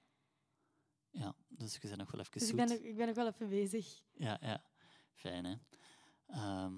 Ja, 1.10 1.36
dus 1.48 1.74
je 1.74 1.80
bent 1.82 1.98
nog 1.98 2.12
wel 2.12 2.22
even 2.22 2.40
Dus 2.40 2.50
ik 2.50 2.56
ben, 2.56 2.68
nog, 2.68 2.78
ik 2.78 2.96
ben 2.96 3.08
nog 3.08 3.16
wel 3.16 3.28
even 3.28 3.50
bezig. 3.50 4.02
Ja, 4.14 4.38
ja. 4.42 4.64
Fijn, 5.14 5.46
hè. 5.46 5.56
Ehm, 6.28 6.74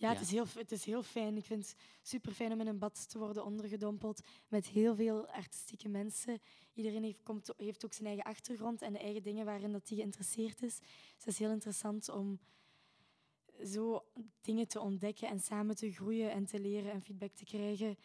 Ja, 0.00 0.08
Ja. 0.08 0.14
Het, 0.14 0.20
is 0.22 0.30
heel, 0.30 0.46
het 0.54 0.72
is 0.72 0.84
heel 0.84 1.02
fijn. 1.02 1.36
Ik 1.36 1.44
vind 1.44 1.68
het 1.68 1.76
super 2.02 2.32
fijn 2.32 2.52
om 2.52 2.60
in 2.60 2.66
een 2.66 2.78
bad 2.78 3.08
te 3.08 3.18
worden 3.18 3.44
ondergedompeld 3.44 4.20
met 4.48 4.66
heel 4.66 4.94
veel 4.94 5.28
artistieke 5.28 5.88
mensen. 5.88 6.38
Iedereen 6.74 7.02
heeft, 7.02 7.22
komt, 7.22 7.52
heeft 7.56 7.84
ook 7.84 7.92
zijn 7.92 8.06
eigen 8.06 8.24
achtergrond 8.24 8.82
en 8.82 8.92
de 8.92 8.98
eigen 8.98 9.22
dingen 9.22 9.44
waarin 9.44 9.72
dat 9.72 9.88
hij 9.88 9.96
geïnteresseerd 9.96 10.62
is. 10.62 10.78
Dus 10.78 10.88
het 11.18 11.26
is 11.26 11.38
heel 11.38 11.50
interessant 11.50 12.08
om 12.08 12.38
zo 13.64 14.04
dingen 14.40 14.68
te 14.68 14.80
ontdekken 14.80 15.28
en 15.28 15.40
samen 15.40 15.76
te 15.76 15.92
groeien 15.92 16.30
en 16.32 16.46
te 16.46 16.60
leren 16.60 16.92
en 16.92 17.02
feedback 17.02 17.32
te 17.34 17.44
krijgen. 17.44 17.96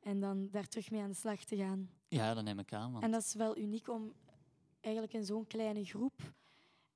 En 0.00 0.20
dan 0.20 0.48
daar 0.50 0.68
terug 0.68 0.90
mee 0.90 1.00
aan 1.02 1.10
de 1.10 1.16
slag 1.16 1.44
te 1.44 1.56
gaan. 1.56 1.90
ja, 2.08 2.34
dat 2.34 2.44
neem 2.44 2.58
ik 2.58 2.72
aan. 2.72 2.92
Want, 2.92 3.04
En 3.04 3.10
dat 3.10 3.22
is 3.22 3.34
wel 3.34 3.58
uniek 3.58 3.88
om 3.88 4.12
eigenlijk 4.80 5.14
in 5.14 5.24
zo'n 5.24 5.46
kleine 5.46 5.84
groep 5.84 6.32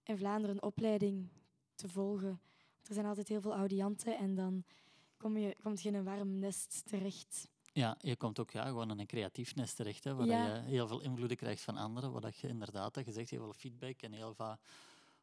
in 0.03 0.17
Vlaanderen 0.17 0.57
een 0.57 0.63
opleiding 0.63 1.29
te 1.75 1.89
volgen. 1.89 2.41
Er 2.89 2.95
zijn 2.95 3.07
altijd 3.07 3.29
heel 3.29 3.41
veel 3.41 3.55
audiënten 3.55 4.17
en 4.19 4.35
dan 4.35 4.65
kom 5.17 5.37
je, 5.37 5.57
komt 5.63 5.83
je 5.83 5.89
in 5.89 5.95
een 5.95 6.05
warm 6.05 6.39
nest 6.39 6.83
terecht. 6.87 7.49
Ja, 7.73 7.97
je 8.01 8.17
komt 8.17 8.39
ook 8.39 8.51
ja, 8.51 8.67
gewoon 8.67 8.91
in 8.91 8.99
een 8.99 9.07
creatief 9.07 9.55
nest 9.55 9.77
terecht, 9.77 10.05
hè, 10.05 10.15
waar 10.15 10.27
Ja. 10.27 10.55
je 10.57 10.61
heel 10.63 10.87
veel 10.89 11.01
invloeden 11.01 11.37
krijgt 11.37 11.63
van 11.63 11.77
anderen, 11.77 12.13
waar 12.13 12.21
dat 12.21 12.37
je 12.37 12.49
inderdaad, 12.49 12.95
dat 12.95 13.05
je 13.05 13.13
zegt, 13.13 13.31
heel 13.31 13.43
veel 13.43 13.53
feedback 13.53 14.03
en 14.03 14.13
heel 14.13 14.35
veel 14.35 14.57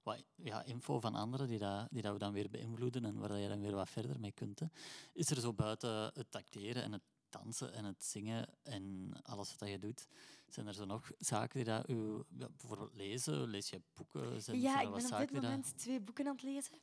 wat, 0.03 0.23
ja, 0.35 0.63
info 0.63 0.99
van 0.99 1.15
anderen 1.15 1.47
die 1.47 1.59
dat, 1.59 1.87
die 1.91 2.01
dat 2.01 2.13
we 2.13 2.19
dan 2.19 2.33
weer 2.33 2.49
beïnvloeden 2.49 3.05
en 3.05 3.19
waar 3.19 3.37
je 3.37 3.47
dan 3.47 3.61
weer 3.61 3.75
wat 3.75 3.89
verder 3.89 4.19
mee 4.19 4.31
kunt. 4.31 4.59
Hè. 4.59 4.65
Is 5.13 5.29
er 5.29 5.39
zo 5.39 5.53
buiten 5.53 6.11
het 6.13 6.35
acteren 6.35 6.83
en 6.83 6.91
het 6.91 7.01
dansen 7.29 7.73
en 7.73 7.85
het 7.85 8.03
zingen 8.03 8.47
en 8.63 9.11
alles 9.23 9.55
wat 9.57 9.69
je 9.69 9.79
doet, 9.79 10.07
zijn 10.47 10.67
er 10.67 10.73
zo 10.73 10.85
nog 10.85 11.11
zaken 11.17 11.55
die 11.63 11.73
dat 11.73 11.89
u, 11.89 12.23
ja, 12.37 12.49
bijvoorbeeld 12.57 12.93
lezen, 12.93 13.47
lees 13.47 13.69
je 13.69 13.81
boeken? 13.93 14.41
Zijn, 14.41 14.59
ja, 14.61 14.81
ik 14.81 14.91
ben 14.91 15.03
op 15.11 15.17
dit 15.17 15.31
dat- 15.33 15.41
moment 15.41 15.77
twee 15.77 15.99
boeken 16.01 16.25
aan 16.27 16.33
het 16.33 16.43
lezen. 16.43 16.77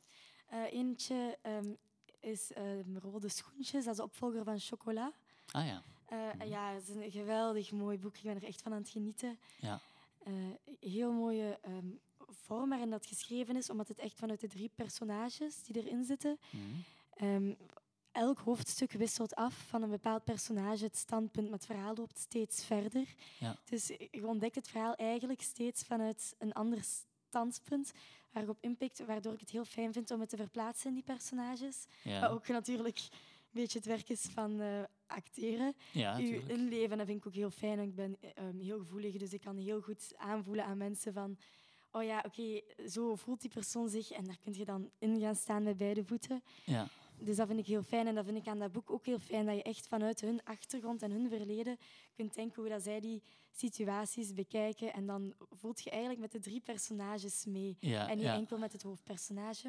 Eh, 0.53 0.71
eentje 0.73 1.37
ehm, 1.41 1.69
is 2.19 2.51
ehm, 2.53 2.97
Rode 2.97 3.29
Schoentjes, 3.29 3.83
dat 3.83 3.91
is 3.93 3.97
de 3.99 4.03
opvolger 4.03 4.43
van 4.43 4.59
Chocola. 4.59 5.11
Ah 5.51 5.65
ja, 5.65 5.83
Eh, 6.05 6.17
Mhm. 6.37 6.47
Ja, 6.47 6.73
het 6.73 6.87
is 6.89 6.95
een 6.95 7.11
geweldig 7.11 7.71
mooi 7.71 7.97
boek. 7.97 8.15
Ik 8.17 8.23
ben 8.23 8.35
er 8.35 8.43
echt 8.43 8.61
van 8.61 8.71
aan 8.73 8.77
het 8.81 8.89
genieten. 8.89 9.37
ja. 9.59 9.79
Eh, 10.23 10.33
heel 10.79 11.11
mooie 11.11 11.59
ehm, 11.61 11.87
vorm 12.29 12.69
waarin 12.69 12.89
dat 12.89 13.05
geschreven 13.05 13.55
is, 13.55 13.69
omdat 13.69 13.87
het 13.87 13.99
echt 13.99 14.19
vanuit 14.19 14.39
de 14.39 14.47
drie 14.47 14.69
personages 14.75 15.63
die 15.63 15.83
erin 15.83 16.03
zitten. 16.03 16.39
Mhm. 16.49 16.63
Ehm, 17.13 17.53
elk 18.11 18.39
hoofdstuk 18.39 18.91
wisselt 18.91 19.35
af 19.35 19.53
van 19.67 19.81
een 19.81 19.89
bepaald 19.89 20.23
personage 20.23 20.83
het 20.83 20.97
standpunt, 20.97 21.49
maar 21.49 21.57
het 21.57 21.65
verhaal 21.65 21.95
loopt 21.95 22.17
steeds 22.19 22.65
verder. 22.65 23.15
Ja. 23.39 23.55
Dus 23.65 23.87
je 23.87 24.27
ontdekt 24.27 24.55
het 24.55 24.67
verhaal 24.67 24.95
eigenlijk 24.95 25.41
steeds 25.41 25.83
vanuit 25.83 26.35
een 26.37 26.53
ander 26.53 26.83
standpunt, 27.33 27.91
waar 28.31 28.43
ik 28.43 28.49
op 28.49 28.57
inpikt, 28.61 29.05
waardoor 29.05 29.33
ik 29.33 29.39
het 29.39 29.49
heel 29.49 29.65
fijn 29.65 29.93
vind 29.93 30.11
om 30.11 30.19
het 30.19 30.29
te 30.29 30.37
verplaatsen 30.37 30.87
in 30.89 30.93
die 30.93 31.03
personages. 31.03 31.85
ja. 32.03 32.19
Wat 32.19 32.29
ook 32.29 32.47
natuurlijk 32.47 32.97
een 32.97 33.61
beetje 33.61 33.77
het 33.77 33.87
werk 33.87 34.09
is 34.09 34.21
van 34.21 34.61
eh, 34.61 34.67
acteren. 35.07 35.73
ja, 35.91 36.17
Uw 36.17 36.41
inleven, 36.47 36.97
dat 36.97 37.05
vind 37.05 37.19
ik 37.19 37.27
ook 37.27 37.33
heel 37.33 37.51
fijn. 37.51 37.79
Ik 37.79 37.95
ben 37.95 38.17
ehm, 38.35 38.59
heel 38.59 38.79
gevoelig, 38.79 39.17
dus 39.17 39.33
ik 39.33 39.41
kan 39.41 39.57
heel 39.57 39.81
goed 39.81 40.13
aanvoelen 40.17 40.65
aan 40.65 40.77
mensen 40.77 41.13
van... 41.13 41.37
Oh 41.91 42.03
ja, 42.03 42.23
oké, 42.25 42.61
zo 42.89 43.15
voelt 43.15 43.41
die 43.41 43.49
persoon 43.49 43.89
zich. 43.89 44.11
En 44.11 44.23
daar 44.23 44.37
kun 44.43 44.53
je 44.53 44.65
dan 44.65 44.89
in 44.99 45.19
gaan 45.19 45.35
staan 45.35 45.63
met 45.63 45.77
beide 45.77 46.03
voeten. 46.03 46.43
Ja. 46.65 46.87
Dus 47.23 47.35
dat 47.35 47.47
vind 47.47 47.59
ik 47.59 47.65
heel 47.65 47.83
fijn. 47.83 48.07
En 48.07 48.15
dat 48.15 48.25
vind 48.25 48.37
ik 48.37 48.47
aan 48.47 48.59
dat 48.59 48.71
boek 48.71 48.91
ook 48.91 49.05
heel 49.05 49.19
fijn. 49.19 49.45
Dat 49.45 49.55
je 49.55 49.63
echt 49.63 49.87
vanuit 49.87 50.21
hun 50.21 50.43
achtergrond 50.43 51.01
en 51.01 51.11
hun 51.11 51.29
verleden 51.29 51.77
kunt 52.15 52.33
denken 52.33 52.61
hoe 52.61 52.71
dat 52.71 52.83
zij 52.83 52.99
die 52.99 53.21
situaties 53.51 54.33
bekijken. 54.33 54.93
En 54.93 55.05
dan 55.05 55.33
voelt 55.49 55.81
je 55.81 55.89
eigenlijk 55.89 56.21
met 56.21 56.31
de 56.31 56.39
drie 56.39 56.61
personages 56.61 57.45
mee. 57.45 57.77
Ja, 57.79 58.09
en 58.09 58.15
niet 58.15 58.25
ja. 58.25 58.35
enkel 58.35 58.57
met 58.57 58.71
het 58.71 58.81
hoofdpersonage. 58.81 59.67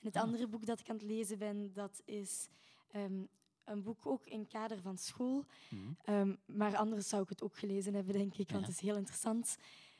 En 0.00 0.06
het 0.06 0.16
andere 0.16 0.46
boek 0.46 0.66
dat 0.66 0.80
ik 0.80 0.88
aan 0.88 0.96
het 0.96 1.04
lezen 1.04 1.38
ben, 1.38 1.72
dat 1.72 2.02
is 2.04 2.48
ehm, 2.90 3.22
een 3.64 3.82
boek 3.82 4.06
ook 4.06 4.26
in 4.26 4.38
het 4.38 4.48
kader 4.48 4.80
van 4.80 4.98
school. 4.98 5.44
Mhm. 5.70 5.82
Ehm, 6.04 6.34
maar 6.46 6.76
anders 6.76 7.08
zou 7.08 7.22
ik 7.22 7.28
het 7.28 7.42
ook 7.42 7.56
gelezen 7.56 7.94
hebben, 7.94 8.14
denk 8.14 8.36
ik, 8.36 8.50
want 8.50 8.60
Ja. 8.64 8.66
het 8.66 8.76
is 8.76 8.80
heel 8.88 8.96
interessant. 8.96 9.56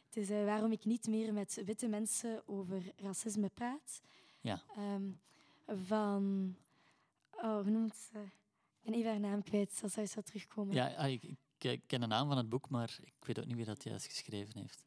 Het 0.07 0.17
is 0.17 0.31
eh, 0.31 0.45
waarom 0.45 0.73
ik 0.73 0.85
niet 0.85 1.07
meer 1.07 1.33
met 1.33 1.63
witte 1.65 1.89
mensen 1.89 2.43
over 2.47 2.83
racisme 2.97 3.49
praat. 3.49 4.01
Ja. 4.41 4.63
Ehm, 4.77 5.11
van... 5.87 6.55
Oh, 7.43 7.63
hoe 7.63 7.71
noemt 7.71 7.97
ze? 7.97 8.19
Ik 8.81 8.85
ben 8.85 8.95
even 8.95 9.11
haar 9.11 9.21
naam 9.21 9.43
kwijt, 9.43 9.81
dat 9.81 9.93
zou 9.93 10.09
wat 10.15 10.27
terugkomen. 10.27 10.75
Ja, 10.75 10.95
ah, 10.95 11.11
ik, 11.11 11.23
ik, 11.59 11.81
ken 11.87 12.01
de 12.01 12.07
naam 12.07 12.29
van 12.29 12.37
het 12.37 12.49
boek, 12.49 12.69
maar 12.71 12.99
ik 13.03 13.25
weet 13.25 13.39
ook 13.39 13.47
niet 13.47 13.57
wie 13.57 13.65
dat 13.65 13.85
juist 13.85 14.07
geschreven 14.07 14.61
heeft. 14.61 14.85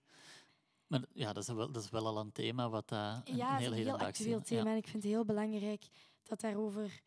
Maar 0.88 1.02
ja, 1.14 1.34
dat 1.34 1.44
is 1.48 1.54
wel, 1.56 1.72
dat 1.72 1.84
is 1.84 1.90
wel 1.90 2.06
al 2.08 2.18
een 2.18 2.32
thema 2.32 2.70
wat 2.70 2.92
uh, 2.92 3.20
een, 3.24 3.36
Ja, 3.36 3.58
heel 3.58 3.72
is 3.72 3.78
een 3.78 3.84
heel 3.84 3.98
actueel 3.98 4.42
thema- 4.42 4.72
en 4.72 4.78
ik 4.78 4.88
vind 4.88 5.04
het 5.04 5.12
heel 5.12 5.26
belangrijk 5.26 5.88
dat 6.24 6.40
daarover 6.42 7.02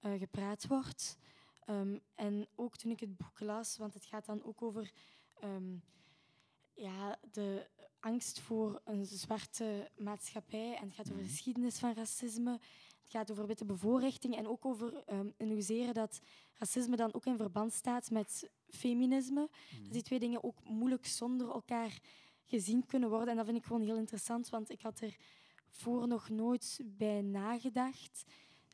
eh, 0.00 0.18
gepraat 0.18 0.66
wordt. 0.66 1.16
Ehm, 1.64 1.98
en 2.14 2.46
ook 2.54 2.76
toen 2.76 2.90
ik 2.90 3.00
het 3.00 3.16
boek 3.16 3.40
las, 3.40 3.76
want 3.76 3.94
het 3.94 4.04
gaat 4.04 4.26
dan 4.26 4.44
ook 4.44 4.62
over 4.62 4.92
ehm, 5.40 5.76
ja, 6.74 7.18
de 7.32 7.66
angst 8.00 8.40
voor 8.40 8.80
een 8.84 9.06
zwarte 9.06 9.90
maatschappij 9.96 10.76
en 10.76 10.84
het 10.86 10.94
gaat 10.94 11.04
over 11.06 11.16
de 11.16 11.22
Mhm. 11.22 11.30
geschiedenis 11.30 11.78
van 11.78 11.94
racisme. 11.94 12.60
Het 13.12 13.20
gaat 13.20 13.30
over 13.30 13.46
witte 13.46 13.64
bevoorrechting 13.64 14.36
en 14.36 14.48
ook 14.48 14.64
over 14.64 15.02
ehm, 15.06 15.26
in 15.36 15.50
hoezeer 15.52 15.92
dat 15.92 16.20
racisme 16.54 16.96
dan 16.96 17.14
ook 17.14 17.26
in 17.26 17.36
verband 17.36 17.72
staat 17.72 18.10
met 18.10 18.50
feminisme. 18.68 19.48
Mhm. 19.72 19.82
Dat 19.82 19.92
die 19.92 20.02
twee 20.02 20.18
dingen 20.18 20.44
ook 20.44 20.64
moeilijk 20.64 21.06
zonder 21.06 21.48
elkaar 21.50 22.00
gezien 22.44 22.86
kunnen 22.86 23.08
worden. 23.08 23.28
En 23.28 23.36
dat 23.36 23.44
vind 23.44 23.56
ik 23.58 23.64
gewoon 23.64 23.82
heel 23.82 23.96
interessant, 23.96 24.48
want 24.48 24.70
ik 24.70 24.80
had 24.82 25.00
er 25.00 25.16
voor 25.68 26.08
nog 26.08 26.28
nooit 26.28 26.80
bij 26.84 27.22
nagedacht. 27.22 28.24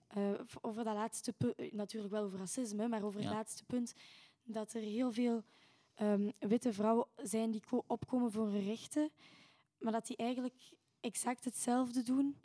eh, 0.09 0.33
over 0.61 0.85
dat 0.85 0.95
laatste 0.95 1.33
punt, 1.33 1.73
natuurlijk 1.73 2.12
wel 2.12 2.25
over 2.25 2.38
racisme, 2.38 2.88
maar 2.88 3.02
over 3.02 3.21
het 3.21 3.28
laatste 3.35 3.64
punt, 3.64 3.95
dat 4.45 4.73
er 4.73 4.80
heel 4.83 5.12
veel 5.12 5.42
ehm, 5.95 6.30
witte 6.38 6.73
vrouwen 6.73 7.07
zijn 7.16 7.50
die 7.50 7.62
ko- 7.68 7.85
opkomen 7.87 8.33
voor 8.33 8.47
hun 8.49 8.64
rechten, 8.64 9.11
maar 9.78 9.92
dat 9.92 10.07
die 10.07 10.16
eigenlijk 10.16 10.73
exact 11.00 11.45
hetzelfde 11.45 12.02
doen 12.02 12.37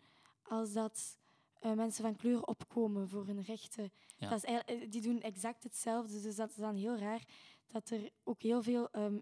als 0.42 0.74
dat 0.74 1.18
eh, 1.64 1.74
mensen 1.74 2.04
van 2.04 2.16
kleur 2.16 2.44
opkomen 2.44 3.10
voor 3.10 3.26
hun 3.26 3.42
rechten. 3.42 3.92
Ja. 4.18 4.30
Dat 4.30 4.44
is 4.44 4.62
eh, 4.66 4.90
die 4.90 5.02
doen 5.02 5.22
exact 5.22 5.64
hetzelfde, 5.64 6.22
dus 6.22 6.36
dat 6.36 6.50
is 6.50 6.56
dan 6.56 6.76
heel 6.76 6.98
raar 6.98 7.24
dat 7.68 7.90
er 7.90 8.10
ook 8.24 8.42
heel 8.42 8.62
veel 8.62 8.90
ehm, 8.92 9.18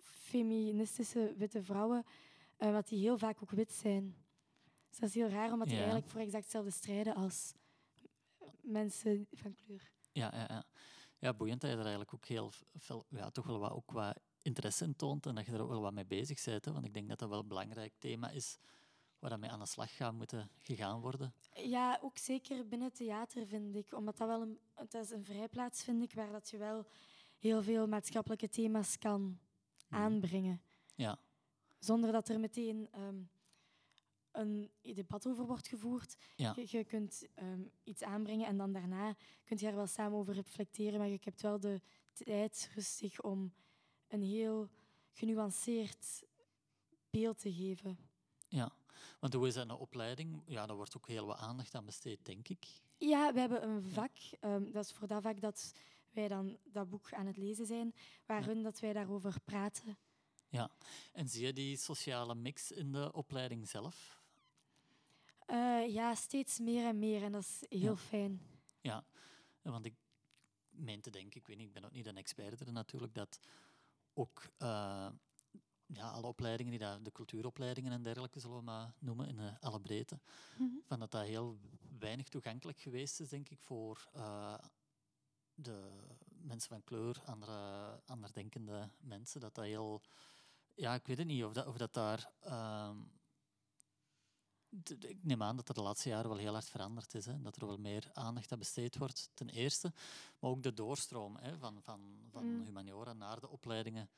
feministische 0.00 1.34
witte 1.36 1.62
vrouwen, 1.62 2.04
eh, 2.56 2.72
wat 2.72 2.88
die 2.88 2.98
heel 2.98 3.18
vaak 3.18 3.42
ook 3.42 3.50
wit 3.50 3.72
zijn. 3.72 4.16
Dus 4.88 4.98
dat 4.98 5.08
is 5.08 5.14
heel 5.14 5.28
raar, 5.28 5.52
omdat 5.52 5.68
die 5.68 5.76
eigenlijk 5.76 6.08
voor 6.08 6.20
exact 6.20 6.42
hetzelfde 6.42 6.70
strijden 6.70 7.14
als 7.14 7.54
mensen 8.60 9.26
van 9.32 9.54
kleur. 9.54 9.90
Ja, 10.12 10.30
ja, 10.34 10.46
ja. 10.48 10.64
ja, 11.18 11.34
boeiend 11.34 11.60
dat 11.60 11.70
je 11.70 11.76
er 11.76 11.82
eigenlijk 11.82 12.14
ook 12.14 12.26
heel 12.26 12.52
veel, 12.74 13.04
ja, 13.08 13.30
toch 13.30 13.46
wel 13.46 13.58
wat, 13.58 13.72
ook 13.72 13.90
wat 13.90 14.18
interesse 14.42 14.84
in 14.84 14.96
toont 14.96 15.26
en 15.26 15.34
dat 15.34 15.46
je 15.46 15.52
er 15.52 15.62
ook 15.62 15.70
wel 15.70 15.80
wat 15.80 15.92
mee 15.92 16.06
bezig 16.06 16.44
bent. 16.44 16.64
Hè? 16.64 16.72
Want 16.72 16.84
ik 16.84 16.94
denk 16.94 17.08
dat 17.08 17.18
dat 17.18 17.28
wel 17.28 17.38
een 17.38 17.48
belangrijk 17.48 17.92
thema 17.98 18.30
is 18.30 18.58
waar 19.24 19.32
dat 19.32 19.42
mee 19.42 19.50
aan 19.50 19.58
de 19.58 19.66
slag 19.66 19.96
gaat 19.96 20.12
moeten 20.12 20.50
gegaan 20.62 21.00
worden. 21.00 21.34
Ja, 21.54 21.98
ook 22.02 22.18
zeker 22.18 22.68
binnen 22.68 22.92
theater, 22.92 23.46
vind 23.46 23.74
ik. 23.74 23.92
Omdat 23.92 24.16
dat 24.16 24.28
wel 24.28 24.42
een, 24.42 24.58
het 24.74 24.94
is 24.94 25.10
een 25.10 25.24
vrijplaats, 25.24 25.84
vind 25.84 26.02
ik, 26.02 26.12
waar 26.14 26.32
dat 26.32 26.50
je 26.50 26.58
wel 26.58 26.86
heel 27.38 27.62
veel 27.62 27.86
maatschappelijke 27.86 28.48
thema's 28.48 28.98
kan 28.98 29.38
aanbrengen. 29.88 30.62
Ja, 30.94 31.18
Zonder 31.78 32.12
dat 32.12 32.28
er 32.28 32.40
meteen 32.40 32.88
ehm, 32.90 33.22
een 34.30 34.70
debat 34.82 35.26
over 35.26 35.46
wordt 35.46 35.68
gevoerd. 35.68 36.16
Ja. 36.36 36.52
Je, 36.56 36.66
je 36.78 36.84
kunt 36.84 37.26
ehm, 37.34 37.62
iets 37.84 38.02
aanbrengen 38.02 38.46
en 38.46 38.56
dan 38.56 38.72
daarna 38.72 39.14
kun 39.44 39.58
je 39.58 39.66
er 39.66 39.74
wel 39.74 39.86
samen 39.86 40.18
over 40.18 40.34
reflecteren. 40.34 40.98
Maar 40.98 41.08
je 41.08 41.18
hebt 41.20 41.42
wel 41.42 41.60
de 41.60 41.80
tijd 42.12 42.70
rustig 42.74 43.22
om 43.22 43.54
een 44.08 44.22
heel 44.22 44.68
genuanceerd 45.12 46.24
beeld 47.10 47.38
te 47.38 47.52
geven. 47.52 47.98
Ja. 48.54 48.72
Want 49.20 49.32
hoe 49.34 49.46
is 49.46 49.54
dat 49.54 49.68
een 49.68 49.76
opleiding? 49.76 50.42
Ja, 50.46 50.66
daar 50.66 50.76
wordt 50.76 50.96
ook 50.96 51.08
heel 51.08 51.26
wat 51.26 51.38
aandacht 51.38 51.74
aan 51.74 51.84
besteed, 51.84 52.24
denk 52.24 52.48
ik. 52.48 52.66
Ja, 52.98 53.32
we 53.32 53.40
hebben 53.40 53.62
een 53.68 53.82
vak. 53.82 54.10
ehm, 54.40 54.70
dat 54.72 54.84
is 54.84 54.92
voor 54.92 55.06
dat 55.08 55.22
vak 55.22 55.40
dat 55.40 55.72
wij 56.10 56.28
dan 56.28 56.58
dat 56.64 56.88
boek 56.90 57.12
aan 57.12 57.26
het 57.26 57.36
lezen 57.36 57.66
zijn, 57.66 57.94
waarin 58.26 58.62
dat 58.62 58.80
wij 58.80 58.92
daarover 58.92 59.40
praten. 59.44 59.98
Ja. 60.48 60.70
En 61.12 61.28
zie 61.28 61.46
je 61.46 61.52
die 61.52 61.76
sociale 61.76 62.34
mix 62.34 62.70
in 62.72 62.92
de 62.92 63.12
opleiding 63.12 63.68
zelf? 63.68 64.22
Eh, 65.46 65.88
ja, 65.88 66.14
steeds 66.14 66.58
meer 66.58 66.86
en 66.86 66.98
meer 66.98 67.22
en 67.22 67.32
dat 67.32 67.42
is 67.42 67.78
heel 67.80 67.80
Ja. 67.90 67.96
fijn. 67.96 68.40
Ja, 68.80 69.04
want 69.62 69.86
ik 69.86 69.94
meen 70.70 71.00
te 71.00 71.10
denken, 71.10 71.40
ik 71.40 71.46
weet 71.46 71.56
niet, 71.56 71.66
ik 71.66 71.72
ben 71.72 71.84
ook 71.84 71.92
niet 71.92 72.06
een 72.06 72.16
expert 72.16 72.60
erin 72.60 72.72
natuurlijk, 72.72 73.14
dat 73.14 73.38
ook 74.14 74.42
eh, 74.58 75.08
ja, 75.94 76.10
alle 76.10 76.26
opleidingen, 76.26 76.78
die 76.78 77.02
de 77.02 77.12
cultuuropleidingen 77.12 77.92
en 77.92 78.02
dergelijke, 78.02 78.40
zullen 78.40 78.56
we 78.56 78.62
maar 78.62 78.94
noemen, 78.98 79.28
in 79.28 79.38
eh, 79.38 79.52
alle 79.60 79.80
breedte, 79.80 80.20
Mhm. 80.58 80.74
van 80.86 80.98
dat 80.98 81.10
dat 81.10 81.22
heel 81.26 81.58
weinig 81.98 82.28
toegankelijk 82.28 82.78
geweest 82.80 83.20
is, 83.20 83.28
denk 83.28 83.48
ik, 83.48 83.60
voor 83.60 84.08
eh, 84.12 84.58
de 85.54 85.90
mensen 86.26 86.68
van 86.68 86.84
kleur, 86.84 87.22
andere, 87.26 88.00
anderdenkende 88.06 88.90
mensen. 89.00 89.40
Dat 89.40 89.54
dat 89.54 89.64
heel... 89.64 90.02
Ja, 90.74 90.94
ik 90.94 91.06
weet 91.06 91.18
het 91.18 91.26
niet 91.26 91.44
of 91.44 91.52
dat, 91.52 91.66
of 91.66 91.76
dat 91.76 91.94
daar... 91.94 92.32
ehm, 92.40 92.96
ik 94.98 95.24
neem 95.24 95.42
aan 95.42 95.56
dat 95.56 95.66
dat 95.66 95.76
de 95.76 95.82
laatste 95.82 96.08
jaren 96.08 96.28
wel 96.28 96.38
heel 96.38 96.52
hard 96.52 96.68
veranderd 96.68 97.14
is. 97.14 97.26
Hè? 97.26 97.40
Dat 97.40 97.56
er 97.56 97.66
wel 97.66 97.76
meer 97.78 98.10
aandacht 98.12 98.52
aan 98.52 98.58
besteed 98.58 98.96
wordt, 98.96 99.30
ten 99.34 99.48
eerste. 99.48 99.92
Maar 100.38 100.50
ook 100.50 100.62
de 100.62 100.72
doorstroom 100.74 101.36
hè, 101.36 101.58
van, 101.58 101.82
van, 101.82 102.24
van 102.30 102.44
Mm. 102.44 102.62
humaniora 102.64 103.12
naar 103.12 103.40
de 103.40 103.48
opleidingen. 103.48 104.10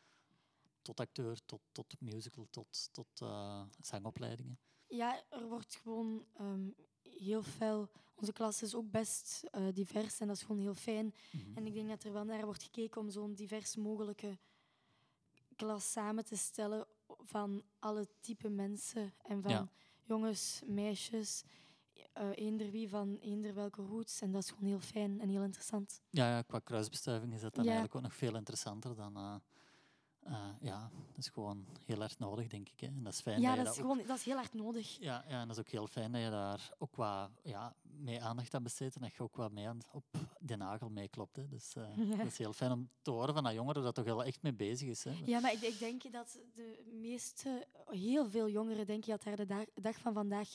Tot 0.86 1.00
acteur, 1.00 1.44
tot, 1.44 1.60
tot 1.72 2.00
musical, 2.00 2.46
tot, 2.50 2.88
tot 2.92 3.20
eh, 3.20 3.62
zangopleidingen. 3.80 4.58
Ja, 4.88 5.22
er 5.30 5.48
wordt 5.48 5.76
gewoon 5.76 6.26
ehm, 6.34 6.68
heel 7.02 7.42
fel. 7.42 7.90
Onze 8.14 8.32
klas 8.32 8.62
is 8.62 8.74
ook 8.74 8.90
best 8.90 9.44
eh, 9.50 9.66
divers 9.72 10.20
en 10.20 10.26
dat 10.26 10.36
is 10.36 10.42
gewoon 10.42 10.60
heel 10.60 10.74
fijn. 10.74 11.14
Mhm. 11.32 11.56
En 11.56 11.66
ik 11.66 11.74
denk 11.74 11.88
dat 11.88 12.04
er 12.04 12.12
wel 12.12 12.24
naar 12.24 12.44
wordt 12.44 12.62
gekeken 12.62 13.00
om 13.00 13.10
zo'n 13.10 13.34
divers 13.34 13.76
mogelijke 13.76 14.38
klas 15.56 15.92
samen 15.92 16.24
te 16.24 16.36
stellen 16.36 16.86
van 17.06 17.62
alle 17.78 18.08
type 18.20 18.48
mensen 18.48 19.14
en 19.22 19.42
van 19.42 19.50
Ja. 19.50 19.68
jongens, 20.02 20.62
meisjes, 20.66 21.42
eh 22.12 22.30
eender 22.34 22.70
wie 22.70 22.88
van 22.88 23.16
eender 23.20 23.54
welke 23.54 23.82
roots. 23.82 24.20
En 24.20 24.32
dat 24.32 24.42
is 24.42 24.50
gewoon 24.50 24.68
heel 24.68 24.80
fijn 24.80 25.20
en 25.20 25.28
heel 25.28 25.42
interessant. 25.42 26.02
Ja, 26.10 26.28
ja, 26.28 26.42
qua 26.42 26.58
kruisbestuiving 26.58 27.34
is 27.34 27.40
dat 27.40 27.54
dan 27.54 27.64
Ja. 27.64 27.70
eigenlijk 27.70 27.98
ook 27.98 28.10
nog 28.10 28.14
veel 28.18 28.36
interessanter 28.36 28.94
dan... 28.96 29.42
eh, 30.26 30.48
ja, 30.60 30.90
dat 31.14 31.18
is 31.24 31.28
gewoon 31.28 31.64
heel 31.84 32.02
erg 32.02 32.18
nodig, 32.18 32.46
denk 32.46 32.68
ik. 32.68 32.80
Hè. 32.80 32.86
En 32.86 33.02
dat 33.02 33.12
is 33.12 33.20
fijn 33.20 33.40
ja, 33.40 33.54
dat 33.54 33.58
is, 33.58 33.64
dat 33.64 33.84
ook 33.84 33.90
gewoon, 33.90 34.06
dat 34.06 34.16
is 34.16 34.24
heel 34.24 34.36
hard 34.36 34.54
nodig. 34.54 34.96
Ja, 35.00 35.24
ja, 35.28 35.40
en 35.40 35.48
dat 35.48 35.56
is 35.56 35.62
ook 35.62 35.70
heel 35.70 35.86
fijn 35.86 36.12
dat 36.12 36.22
je 36.22 36.30
daar 36.30 36.70
ook 36.78 36.96
wat 36.96 37.30
ja, 37.42 37.74
mee 37.82 38.22
aandacht 38.22 38.54
aan 38.54 38.62
besteedt 38.62 38.94
en 38.94 39.00
dat 39.00 39.14
je 39.14 39.22
ook 39.22 39.36
wat 39.36 39.52
mee 39.52 39.68
aan, 39.68 39.80
op 39.92 40.04
de 40.38 40.56
nagel 40.56 40.88
meeklopt. 40.88 41.36
hè. 41.36 41.48
Dus 41.48 41.74
eh, 41.74 41.96
Ja. 41.96 42.16
dat 42.22 42.26
is 42.26 42.38
heel 42.38 42.52
fijn 42.52 42.72
om 42.72 42.88
te 43.02 43.10
horen 43.10 43.34
van 43.34 43.44
dat 43.44 43.52
jongeren 43.52 43.82
dat 43.82 43.94
toch 43.94 44.04
wel 44.04 44.24
echt 44.24 44.42
mee 44.42 44.54
bezig 44.54 44.88
is. 44.88 45.04
Hè. 45.04 45.12
Ja, 45.24 45.40
maar 45.40 45.52
ik, 45.52 45.60
ik 45.60 45.78
denk 45.78 46.12
dat 46.12 46.38
de 46.54 46.84
meeste, 47.00 47.66
heel 47.86 48.28
veel 48.28 48.48
jongeren, 48.48 48.86
denk 48.86 49.04
ik, 49.04 49.10
dat 49.10 49.22
daar 49.22 49.36
de 49.36 49.46
dag, 49.46 49.64
dag 49.74 49.98
van 49.98 50.12
vandaag 50.12 50.48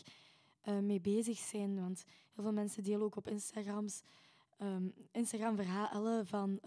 eh, 0.61 0.79
mee 0.79 1.01
bezig 1.01 1.37
zijn. 1.37 1.79
Want 1.79 2.03
heel 2.33 2.43
veel 2.43 2.53
mensen 2.53 2.83
delen 2.83 3.01
ook 3.01 3.15
op 3.15 3.27
Instagrams, 3.27 4.01
ehm, 4.57 4.87
Instagram 5.11 5.55
verhalen 5.55 6.27
van 6.27 6.59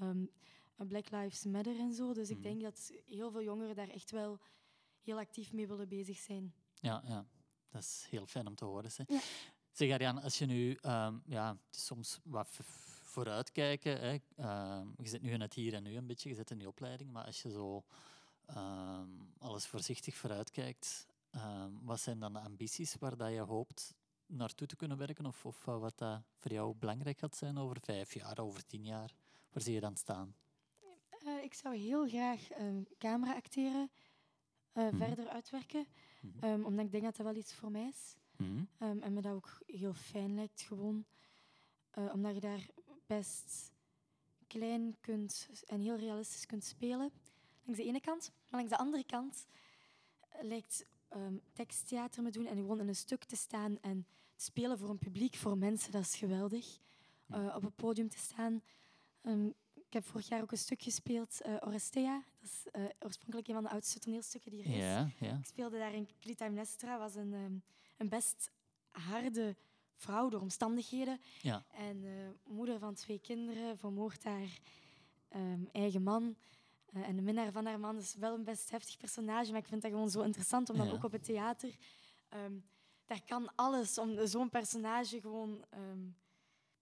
Black 0.77 1.11
Lives 1.11 1.45
Matter 1.45 1.79
en 1.79 1.93
zo. 1.93 2.13
Dus 2.13 2.31
ik 2.31 2.37
Mhm. 2.39 2.45
denk 2.47 2.63
dat 2.63 2.93
heel 3.07 3.31
veel 3.31 3.43
jongeren 3.43 3.75
daar 3.77 3.89
echt 3.89 4.11
wel 4.11 4.41
heel 5.03 5.19
actief 5.19 5.53
mee 5.53 5.67
willen 5.67 5.89
bezig 5.89 6.17
zijn. 6.19 6.55
Ja, 6.75 7.03
ja, 7.07 7.27
dat 7.69 7.83
is 7.83 8.07
heel 8.11 8.27
fijn 8.27 8.47
om 8.47 8.55
te 8.55 8.65
horen. 8.65 8.91
Hè. 8.97 9.15
Ja. 9.15 9.21
Zeg 9.73 9.91
Ariane, 9.93 10.21
als 10.21 10.39
je 10.39 10.47
nu 10.47 10.75
ehm, 10.75 11.19
ja, 11.27 11.59
soms 11.71 12.21
wat 12.25 12.49
vooruitkijken, 13.03 14.01
hè. 14.01 14.17
ehm, 14.37 14.89
je 15.03 15.09
zit 15.09 15.23
nu 15.23 15.31
in 15.31 15.41
het 15.41 15.55
hier 15.55 15.75
en 15.75 15.83
nu 15.83 15.97
een 15.97 16.07
beetje, 16.07 16.29
je 16.29 16.35
zit 16.35 16.51
in 16.51 16.59
die 16.59 16.69
opleiding, 16.69 17.11
maar 17.13 17.25
als 17.25 17.43
je 17.43 17.51
zo 17.51 17.85
ehm, 18.47 19.09
alles 19.39 19.67
voorzichtig 19.67 20.15
vooruitkijkt, 20.17 21.07
ehm, 21.31 21.71
wat 21.83 22.01
zijn 22.01 22.21
dan 22.21 22.33
de 22.33 22.39
ambities 22.41 22.95
waar 22.95 23.17
dat 23.17 23.31
je 23.33 23.41
hoopt 23.41 23.95
naartoe 24.27 24.67
te 24.67 24.77
kunnen 24.77 24.97
werken 24.97 25.27
of, 25.27 25.45
of 25.47 25.65
wat 25.65 25.99
dat 25.99 26.23
voor 26.37 26.53
jou 26.53 26.75
belangrijk 26.75 27.19
gaat 27.19 27.37
zijn 27.37 27.59
over 27.59 27.77
vijf 27.81 28.15
jaar, 28.15 28.39
over 28.39 28.67
tien 28.67 28.85
jaar? 28.85 29.15
Waar 29.53 29.63
zie 29.63 29.75
je 29.75 29.81
dan 29.81 29.97
staan? 29.97 30.35
Ik 31.45 31.55
zou 31.55 31.77
heel 31.77 32.09
graag 32.09 32.51
ehm, 32.51 32.83
camera 32.99 33.35
acteren 33.35 33.91
eh, 34.73 34.85
Mhm. 34.85 34.97
verder 34.97 35.29
uitwerken, 35.29 35.87
ehm, 36.41 36.65
omdat 36.65 36.85
ik 36.85 36.91
denk 36.91 37.05
dat 37.05 37.17
dat 37.17 37.27
wel 37.27 37.35
iets 37.37 37.55
voor 37.55 37.71
mij 37.71 37.89
is. 37.89 38.17
Mhm. 38.37 38.65
Ehm, 38.79 38.99
en 39.03 39.13
me 39.13 39.21
dat 39.21 39.33
ook 39.33 39.59
heel 39.67 39.95
fijn 39.95 40.35
lijkt, 40.35 40.61
gewoon. 40.63 41.05
Eh, 41.91 42.11
omdat 42.13 42.35
je 42.35 42.41
daar 42.41 42.67
best 43.07 43.73
klein 44.47 44.97
kunt 45.01 45.49
en 45.67 45.81
heel 45.81 45.97
realistisch 45.97 46.47
kunt 46.47 46.65
spelen. 46.65 47.13
Langs 47.65 47.81
de 47.81 47.87
ene 47.87 48.01
kant. 48.01 48.33
Maar 48.51 48.61
langs 48.61 48.71
de 48.77 48.79
andere 48.79 49.05
kant 49.05 49.47
eh, 50.21 50.43
lijkt 50.43 50.87
ehm, 51.09 51.37
teksttheater 51.53 52.23
me 52.23 52.31
doen 52.31 52.47
en 52.47 52.57
gewoon 52.57 52.81
in 52.81 52.89
een 52.89 52.95
stuk 52.97 53.25
te 53.25 53.37
staan 53.37 53.81
en 53.81 54.07
te 54.37 54.45
spelen 54.45 54.79
voor 54.79 54.89
een 54.89 54.99
publiek, 54.99 55.35
voor 55.37 55.59
mensen, 55.59 55.93
dat 55.93 56.03
is 56.03 56.17
geweldig. 56.17 56.79
Op 57.55 57.63
het 57.63 57.77
podium 57.77 58.09
te 58.09 58.19
staan. 58.19 58.63
Heb 59.95 60.05
vorig 60.05 60.29
jaar 60.29 60.43
ook 60.43 60.51
een 60.53 60.59
stuk 60.59 60.83
gespeeld, 60.83 61.41
eh 61.41 61.55
Orestea. 61.67 62.23
Dat 62.41 62.51
is 62.51 62.71
eh, 62.73 62.85
oorspronkelijk 63.01 63.49
een 63.49 63.55
van 63.55 63.63
de 63.63 63.71
oudste 63.71 63.99
toneelstukken 63.99 64.51
die 64.51 64.63
er 64.63 64.71
is. 64.71 64.77
Ja, 64.77 65.11
ja. 65.19 65.39
Ik 65.39 65.45
speelde 65.47 65.79
daar 65.79 65.95
in 65.95 66.09
Clytemnestra, 66.21 66.99
was 66.99 67.15
een, 67.15 67.33
ehm, 67.35 67.55
een 67.97 68.09
best 68.09 68.51
harde 68.91 69.57
vrouw 69.97 70.29
door 70.29 70.41
omstandigheden. 70.41 71.21
Ja. 71.43 71.65
En 71.71 72.05
eh, 72.05 72.53
moeder 72.53 72.79
van 72.79 72.95
twee 72.95 73.19
kinderen, 73.21 73.79
vermoordt 73.79 74.25
haar 74.25 74.59
ehm, 75.29 75.65
eigen 75.73 76.03
man. 76.03 76.37
En 76.93 77.17
de 77.17 77.23
minnaar 77.23 77.53
van 77.53 77.67
haar 77.67 77.81
man 77.81 77.97
is 77.97 78.15
wel 78.15 78.35
een 78.35 78.45
best 78.45 78.71
heftig 78.71 78.97
personage, 78.97 79.51
maar 79.51 79.61
ik 79.61 79.67
vind 79.67 79.83
dat 79.83 79.91
gewoon 79.91 80.11
zo 80.11 80.23
interessant, 80.23 80.71
omdat 80.71 80.87
Ja. 80.87 80.93
ook 80.93 81.05
op 81.05 81.13
het 81.13 81.25
theater... 81.25 81.75
ehm, 82.29 82.53
daar 83.07 83.23
kan 83.25 83.55
alles 83.55 83.99
om 83.99 84.27
zo'n 84.27 84.51
personage 84.51 85.21
gewoon 85.21 85.65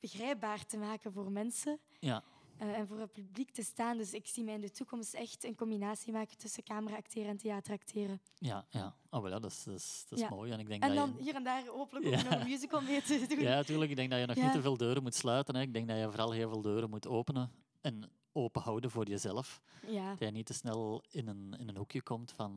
begrijpbaar 0.00 0.66
te 0.66 0.76
maken 0.78 1.12
voor 1.12 1.30
mensen. 1.30 1.80
Ja. 2.00 2.22
Eh, 2.58 2.78
en 2.78 2.86
voor 2.86 2.98
het 2.98 3.12
publiek 3.12 3.50
te 3.50 3.62
staan. 3.62 3.96
Dus 3.96 4.12
ik 4.14 4.26
zie 4.26 4.44
mij 4.44 4.54
in 4.54 4.60
de 4.60 4.70
toekomst 4.70 5.14
echt 5.14 5.44
een 5.44 5.54
combinatie 5.54 6.12
maken 6.12 6.36
tussen 6.38 6.62
camera-acteren 6.62 7.28
en 7.30 7.36
theateracteren. 7.36 8.20
Ja, 8.38 8.66
ja. 8.68 8.94
Oh, 9.10 9.22
wel, 9.22 9.30
ja, 9.30 9.38
dat 9.38 9.50
is, 9.50 9.64
dat 9.64 9.74
is, 9.74 10.04
dat 10.08 10.18
is 10.18 10.24
Ja. 10.24 10.30
mooi. 10.30 10.52
En 10.52 10.58
ik 10.58 10.68
denk 10.68 10.82
En 10.82 10.88
dat 10.88 10.98
dan 10.98 11.14
je... 11.16 11.22
hier 11.22 11.34
en 11.34 11.44
daar 11.44 11.66
hopelijk 11.66 12.06
ook 12.06 12.12
nog 12.12 12.30
een 12.40 12.48
musical 12.48 12.80
mee 12.80 13.02
te 13.02 13.26
doen. 13.28 13.40
Ja, 13.40 13.54
natuurlijk. 13.54 13.90
Ik 13.90 13.96
denk 13.96 14.10
dat 14.10 14.20
je 14.20 14.26
nog 14.26 14.36
Ja. 14.36 14.42
niet 14.42 14.52
te 14.52 14.60
veel 14.60 14.76
deuren 14.76 15.02
moet 15.02 15.14
sluiten. 15.14 15.54
Hè. 15.54 15.60
Ik 15.60 15.72
denk 15.72 15.88
dat 15.88 15.96
je 15.98 16.04
vooral 16.08 16.30
heel 16.32 16.48
veel 16.50 16.62
deuren 16.62 16.90
moet 16.90 17.06
openen 17.06 17.50
en 17.80 18.10
open 18.32 18.62
houden 18.62 18.90
voor 18.90 19.08
jezelf. 19.08 19.60
Ja. 19.86 20.10
Dat 20.10 20.18
je 20.18 20.30
niet 20.30 20.46
te 20.46 20.54
snel 20.54 21.02
in 21.10 21.28
een, 21.28 21.54
in 21.58 21.68
een 21.68 21.76
hoekje 21.76 22.02
komt 22.02 22.32
van 22.32 22.52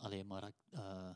alleen 0.00 0.26
maar 0.26 0.50
eh, 0.70 1.10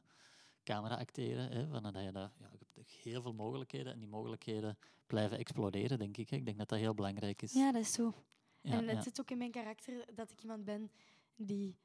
camera 0.65 0.95
acteren. 0.97 1.51
Hè. 1.51 1.67
Van, 1.69 1.83
dat 1.83 2.03
je, 2.03 2.13
dat, 2.13 2.31
ja, 2.41 2.49
je 2.53 2.67
hebt 2.75 2.91
heel 2.91 3.23
veel 3.23 3.33
mogelijkheden 3.35 3.93
en 3.93 3.99
die 3.99 4.09
mogelijkheden 4.09 4.79
blijven 5.07 5.39
exploreren, 5.39 5.99
denk 5.99 6.17
ik. 6.17 6.31
Hè. 6.31 6.37
Ik 6.37 6.45
denk 6.45 6.59
dat 6.59 6.69
dat 6.69 6.79
heel 6.79 6.95
belangrijk 6.95 7.43
is. 7.43 7.53
ja, 7.53 7.73
dat 7.73 7.81
is 7.83 7.93
zo. 7.93 8.15
Ja, 8.61 8.71
en 8.73 8.89
het 8.89 8.97
ja. 8.97 9.03
zit 9.03 9.21
ook 9.21 9.31
in 9.31 9.39
mijn 9.39 9.51
karakter 9.51 10.05
dat 10.15 10.31
ik 10.31 10.41
iemand 10.43 10.65
ben 10.65 10.91
die 11.37 11.77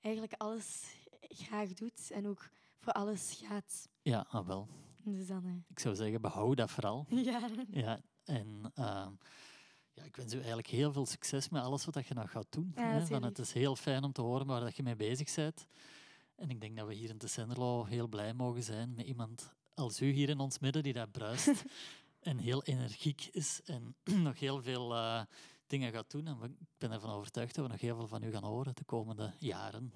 eigenlijk 0.00 0.34
alles 0.36 0.84
graag 1.20 1.72
doet 1.72 2.10
en 2.10 2.26
ook 2.26 2.48
voor 2.78 2.92
alles 2.92 3.40
gaat. 3.44 3.88
ja 4.02 4.26
ah, 4.28 4.46
wel. 4.46 4.68
Dus 5.02 5.26
dan... 5.26 5.44
eh, 5.44 5.52
Ik 5.68 5.78
zou 5.78 5.94
zeggen, 5.94 6.20
behoud 6.20 6.56
dat 6.56 6.70
vooral. 6.70 7.06
ja. 7.30 7.48
Ja, 7.70 8.00
en 8.24 8.70
ehm, 8.74 9.12
ja, 9.92 10.02
ik 10.04 10.16
wens 10.16 10.32
u 10.32 10.36
eigenlijk 10.36 10.68
heel 10.68 10.92
veel 10.92 11.06
succes 11.06 11.48
met 11.48 11.62
alles 11.62 11.84
wat 11.84 12.06
je 12.06 12.14
nog 12.14 12.30
gaat 12.30 12.46
doen. 12.52 12.72
Ja, 12.74 12.82
hè. 12.82 13.06
Van, 13.06 13.22
het 13.22 13.38
is 13.38 13.52
heel 13.52 13.76
fijn 13.76 14.04
om 14.04 14.12
te 14.12 14.20
horen 14.22 14.46
waar 14.46 14.60
dat 14.60 14.76
je 14.76 14.82
mee 14.82 14.96
bezig 14.96 15.34
bent. 15.34 15.66
En 16.38 16.50
ik 16.50 16.60
denk 16.60 16.76
dat 16.76 16.86
we 16.86 16.94
hier 16.94 17.08
in 17.10 17.18
Tessenderlo 17.18 17.84
heel 17.84 18.06
blij 18.08 18.34
mogen 18.34 18.62
zijn 18.62 18.94
met 18.94 19.06
iemand 19.06 19.54
als 19.74 20.00
u 20.00 20.10
hier 20.10 20.28
in 20.28 20.38
ons 20.38 20.58
midden, 20.58 20.82
die 20.82 20.92
daar 20.92 21.08
bruist 21.08 21.64
en 22.20 22.38
heel 22.38 22.62
energiek 22.62 23.28
is 23.32 23.60
en 23.64 23.94
nog 24.26 24.38
heel 24.38 24.62
veel 24.62 24.94
eh, 24.94 25.22
dingen 25.66 25.92
gaat 25.92 26.10
doen. 26.10 26.26
En 26.26 26.42
ik 26.42 26.66
ben 26.78 26.90
ervan 26.92 27.10
overtuigd 27.10 27.54
dat 27.54 27.64
we 27.64 27.70
nog 27.70 27.80
heel 27.80 27.96
veel 27.96 28.06
van 28.08 28.22
u 28.22 28.30
gaan 28.30 28.44
horen 28.44 28.74
de 28.74 28.84
komende 28.84 29.32
jaren. 29.38 29.92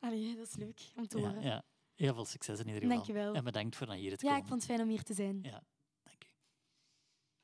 Allee, 0.00 0.36
dat 0.36 0.46
is 0.46 0.56
leuk 0.56 0.80
om 0.96 1.06
te 1.08 1.18
Ja, 1.20 1.28
horen. 1.28 1.42
ja. 1.42 1.62
Heel 1.94 2.14
veel 2.14 2.24
succes 2.24 2.58
in 2.58 2.66
ieder 2.66 2.80
geval. 2.82 2.96
Dankjewel. 2.96 3.34
En 3.34 3.44
bedankt 3.44 3.76
voor 3.76 3.86
naar 3.86 3.96
hier 3.96 4.16
te 4.18 4.24
Ja, 4.26 4.30
komen. 4.30 4.42
ik 4.42 4.48
vond 4.48 4.62
het 4.62 4.70
fijn 4.70 4.82
om 4.82 4.88
hier 4.88 5.02
te 5.02 5.14
zijn. 5.14 5.38
Ja. 5.42 5.62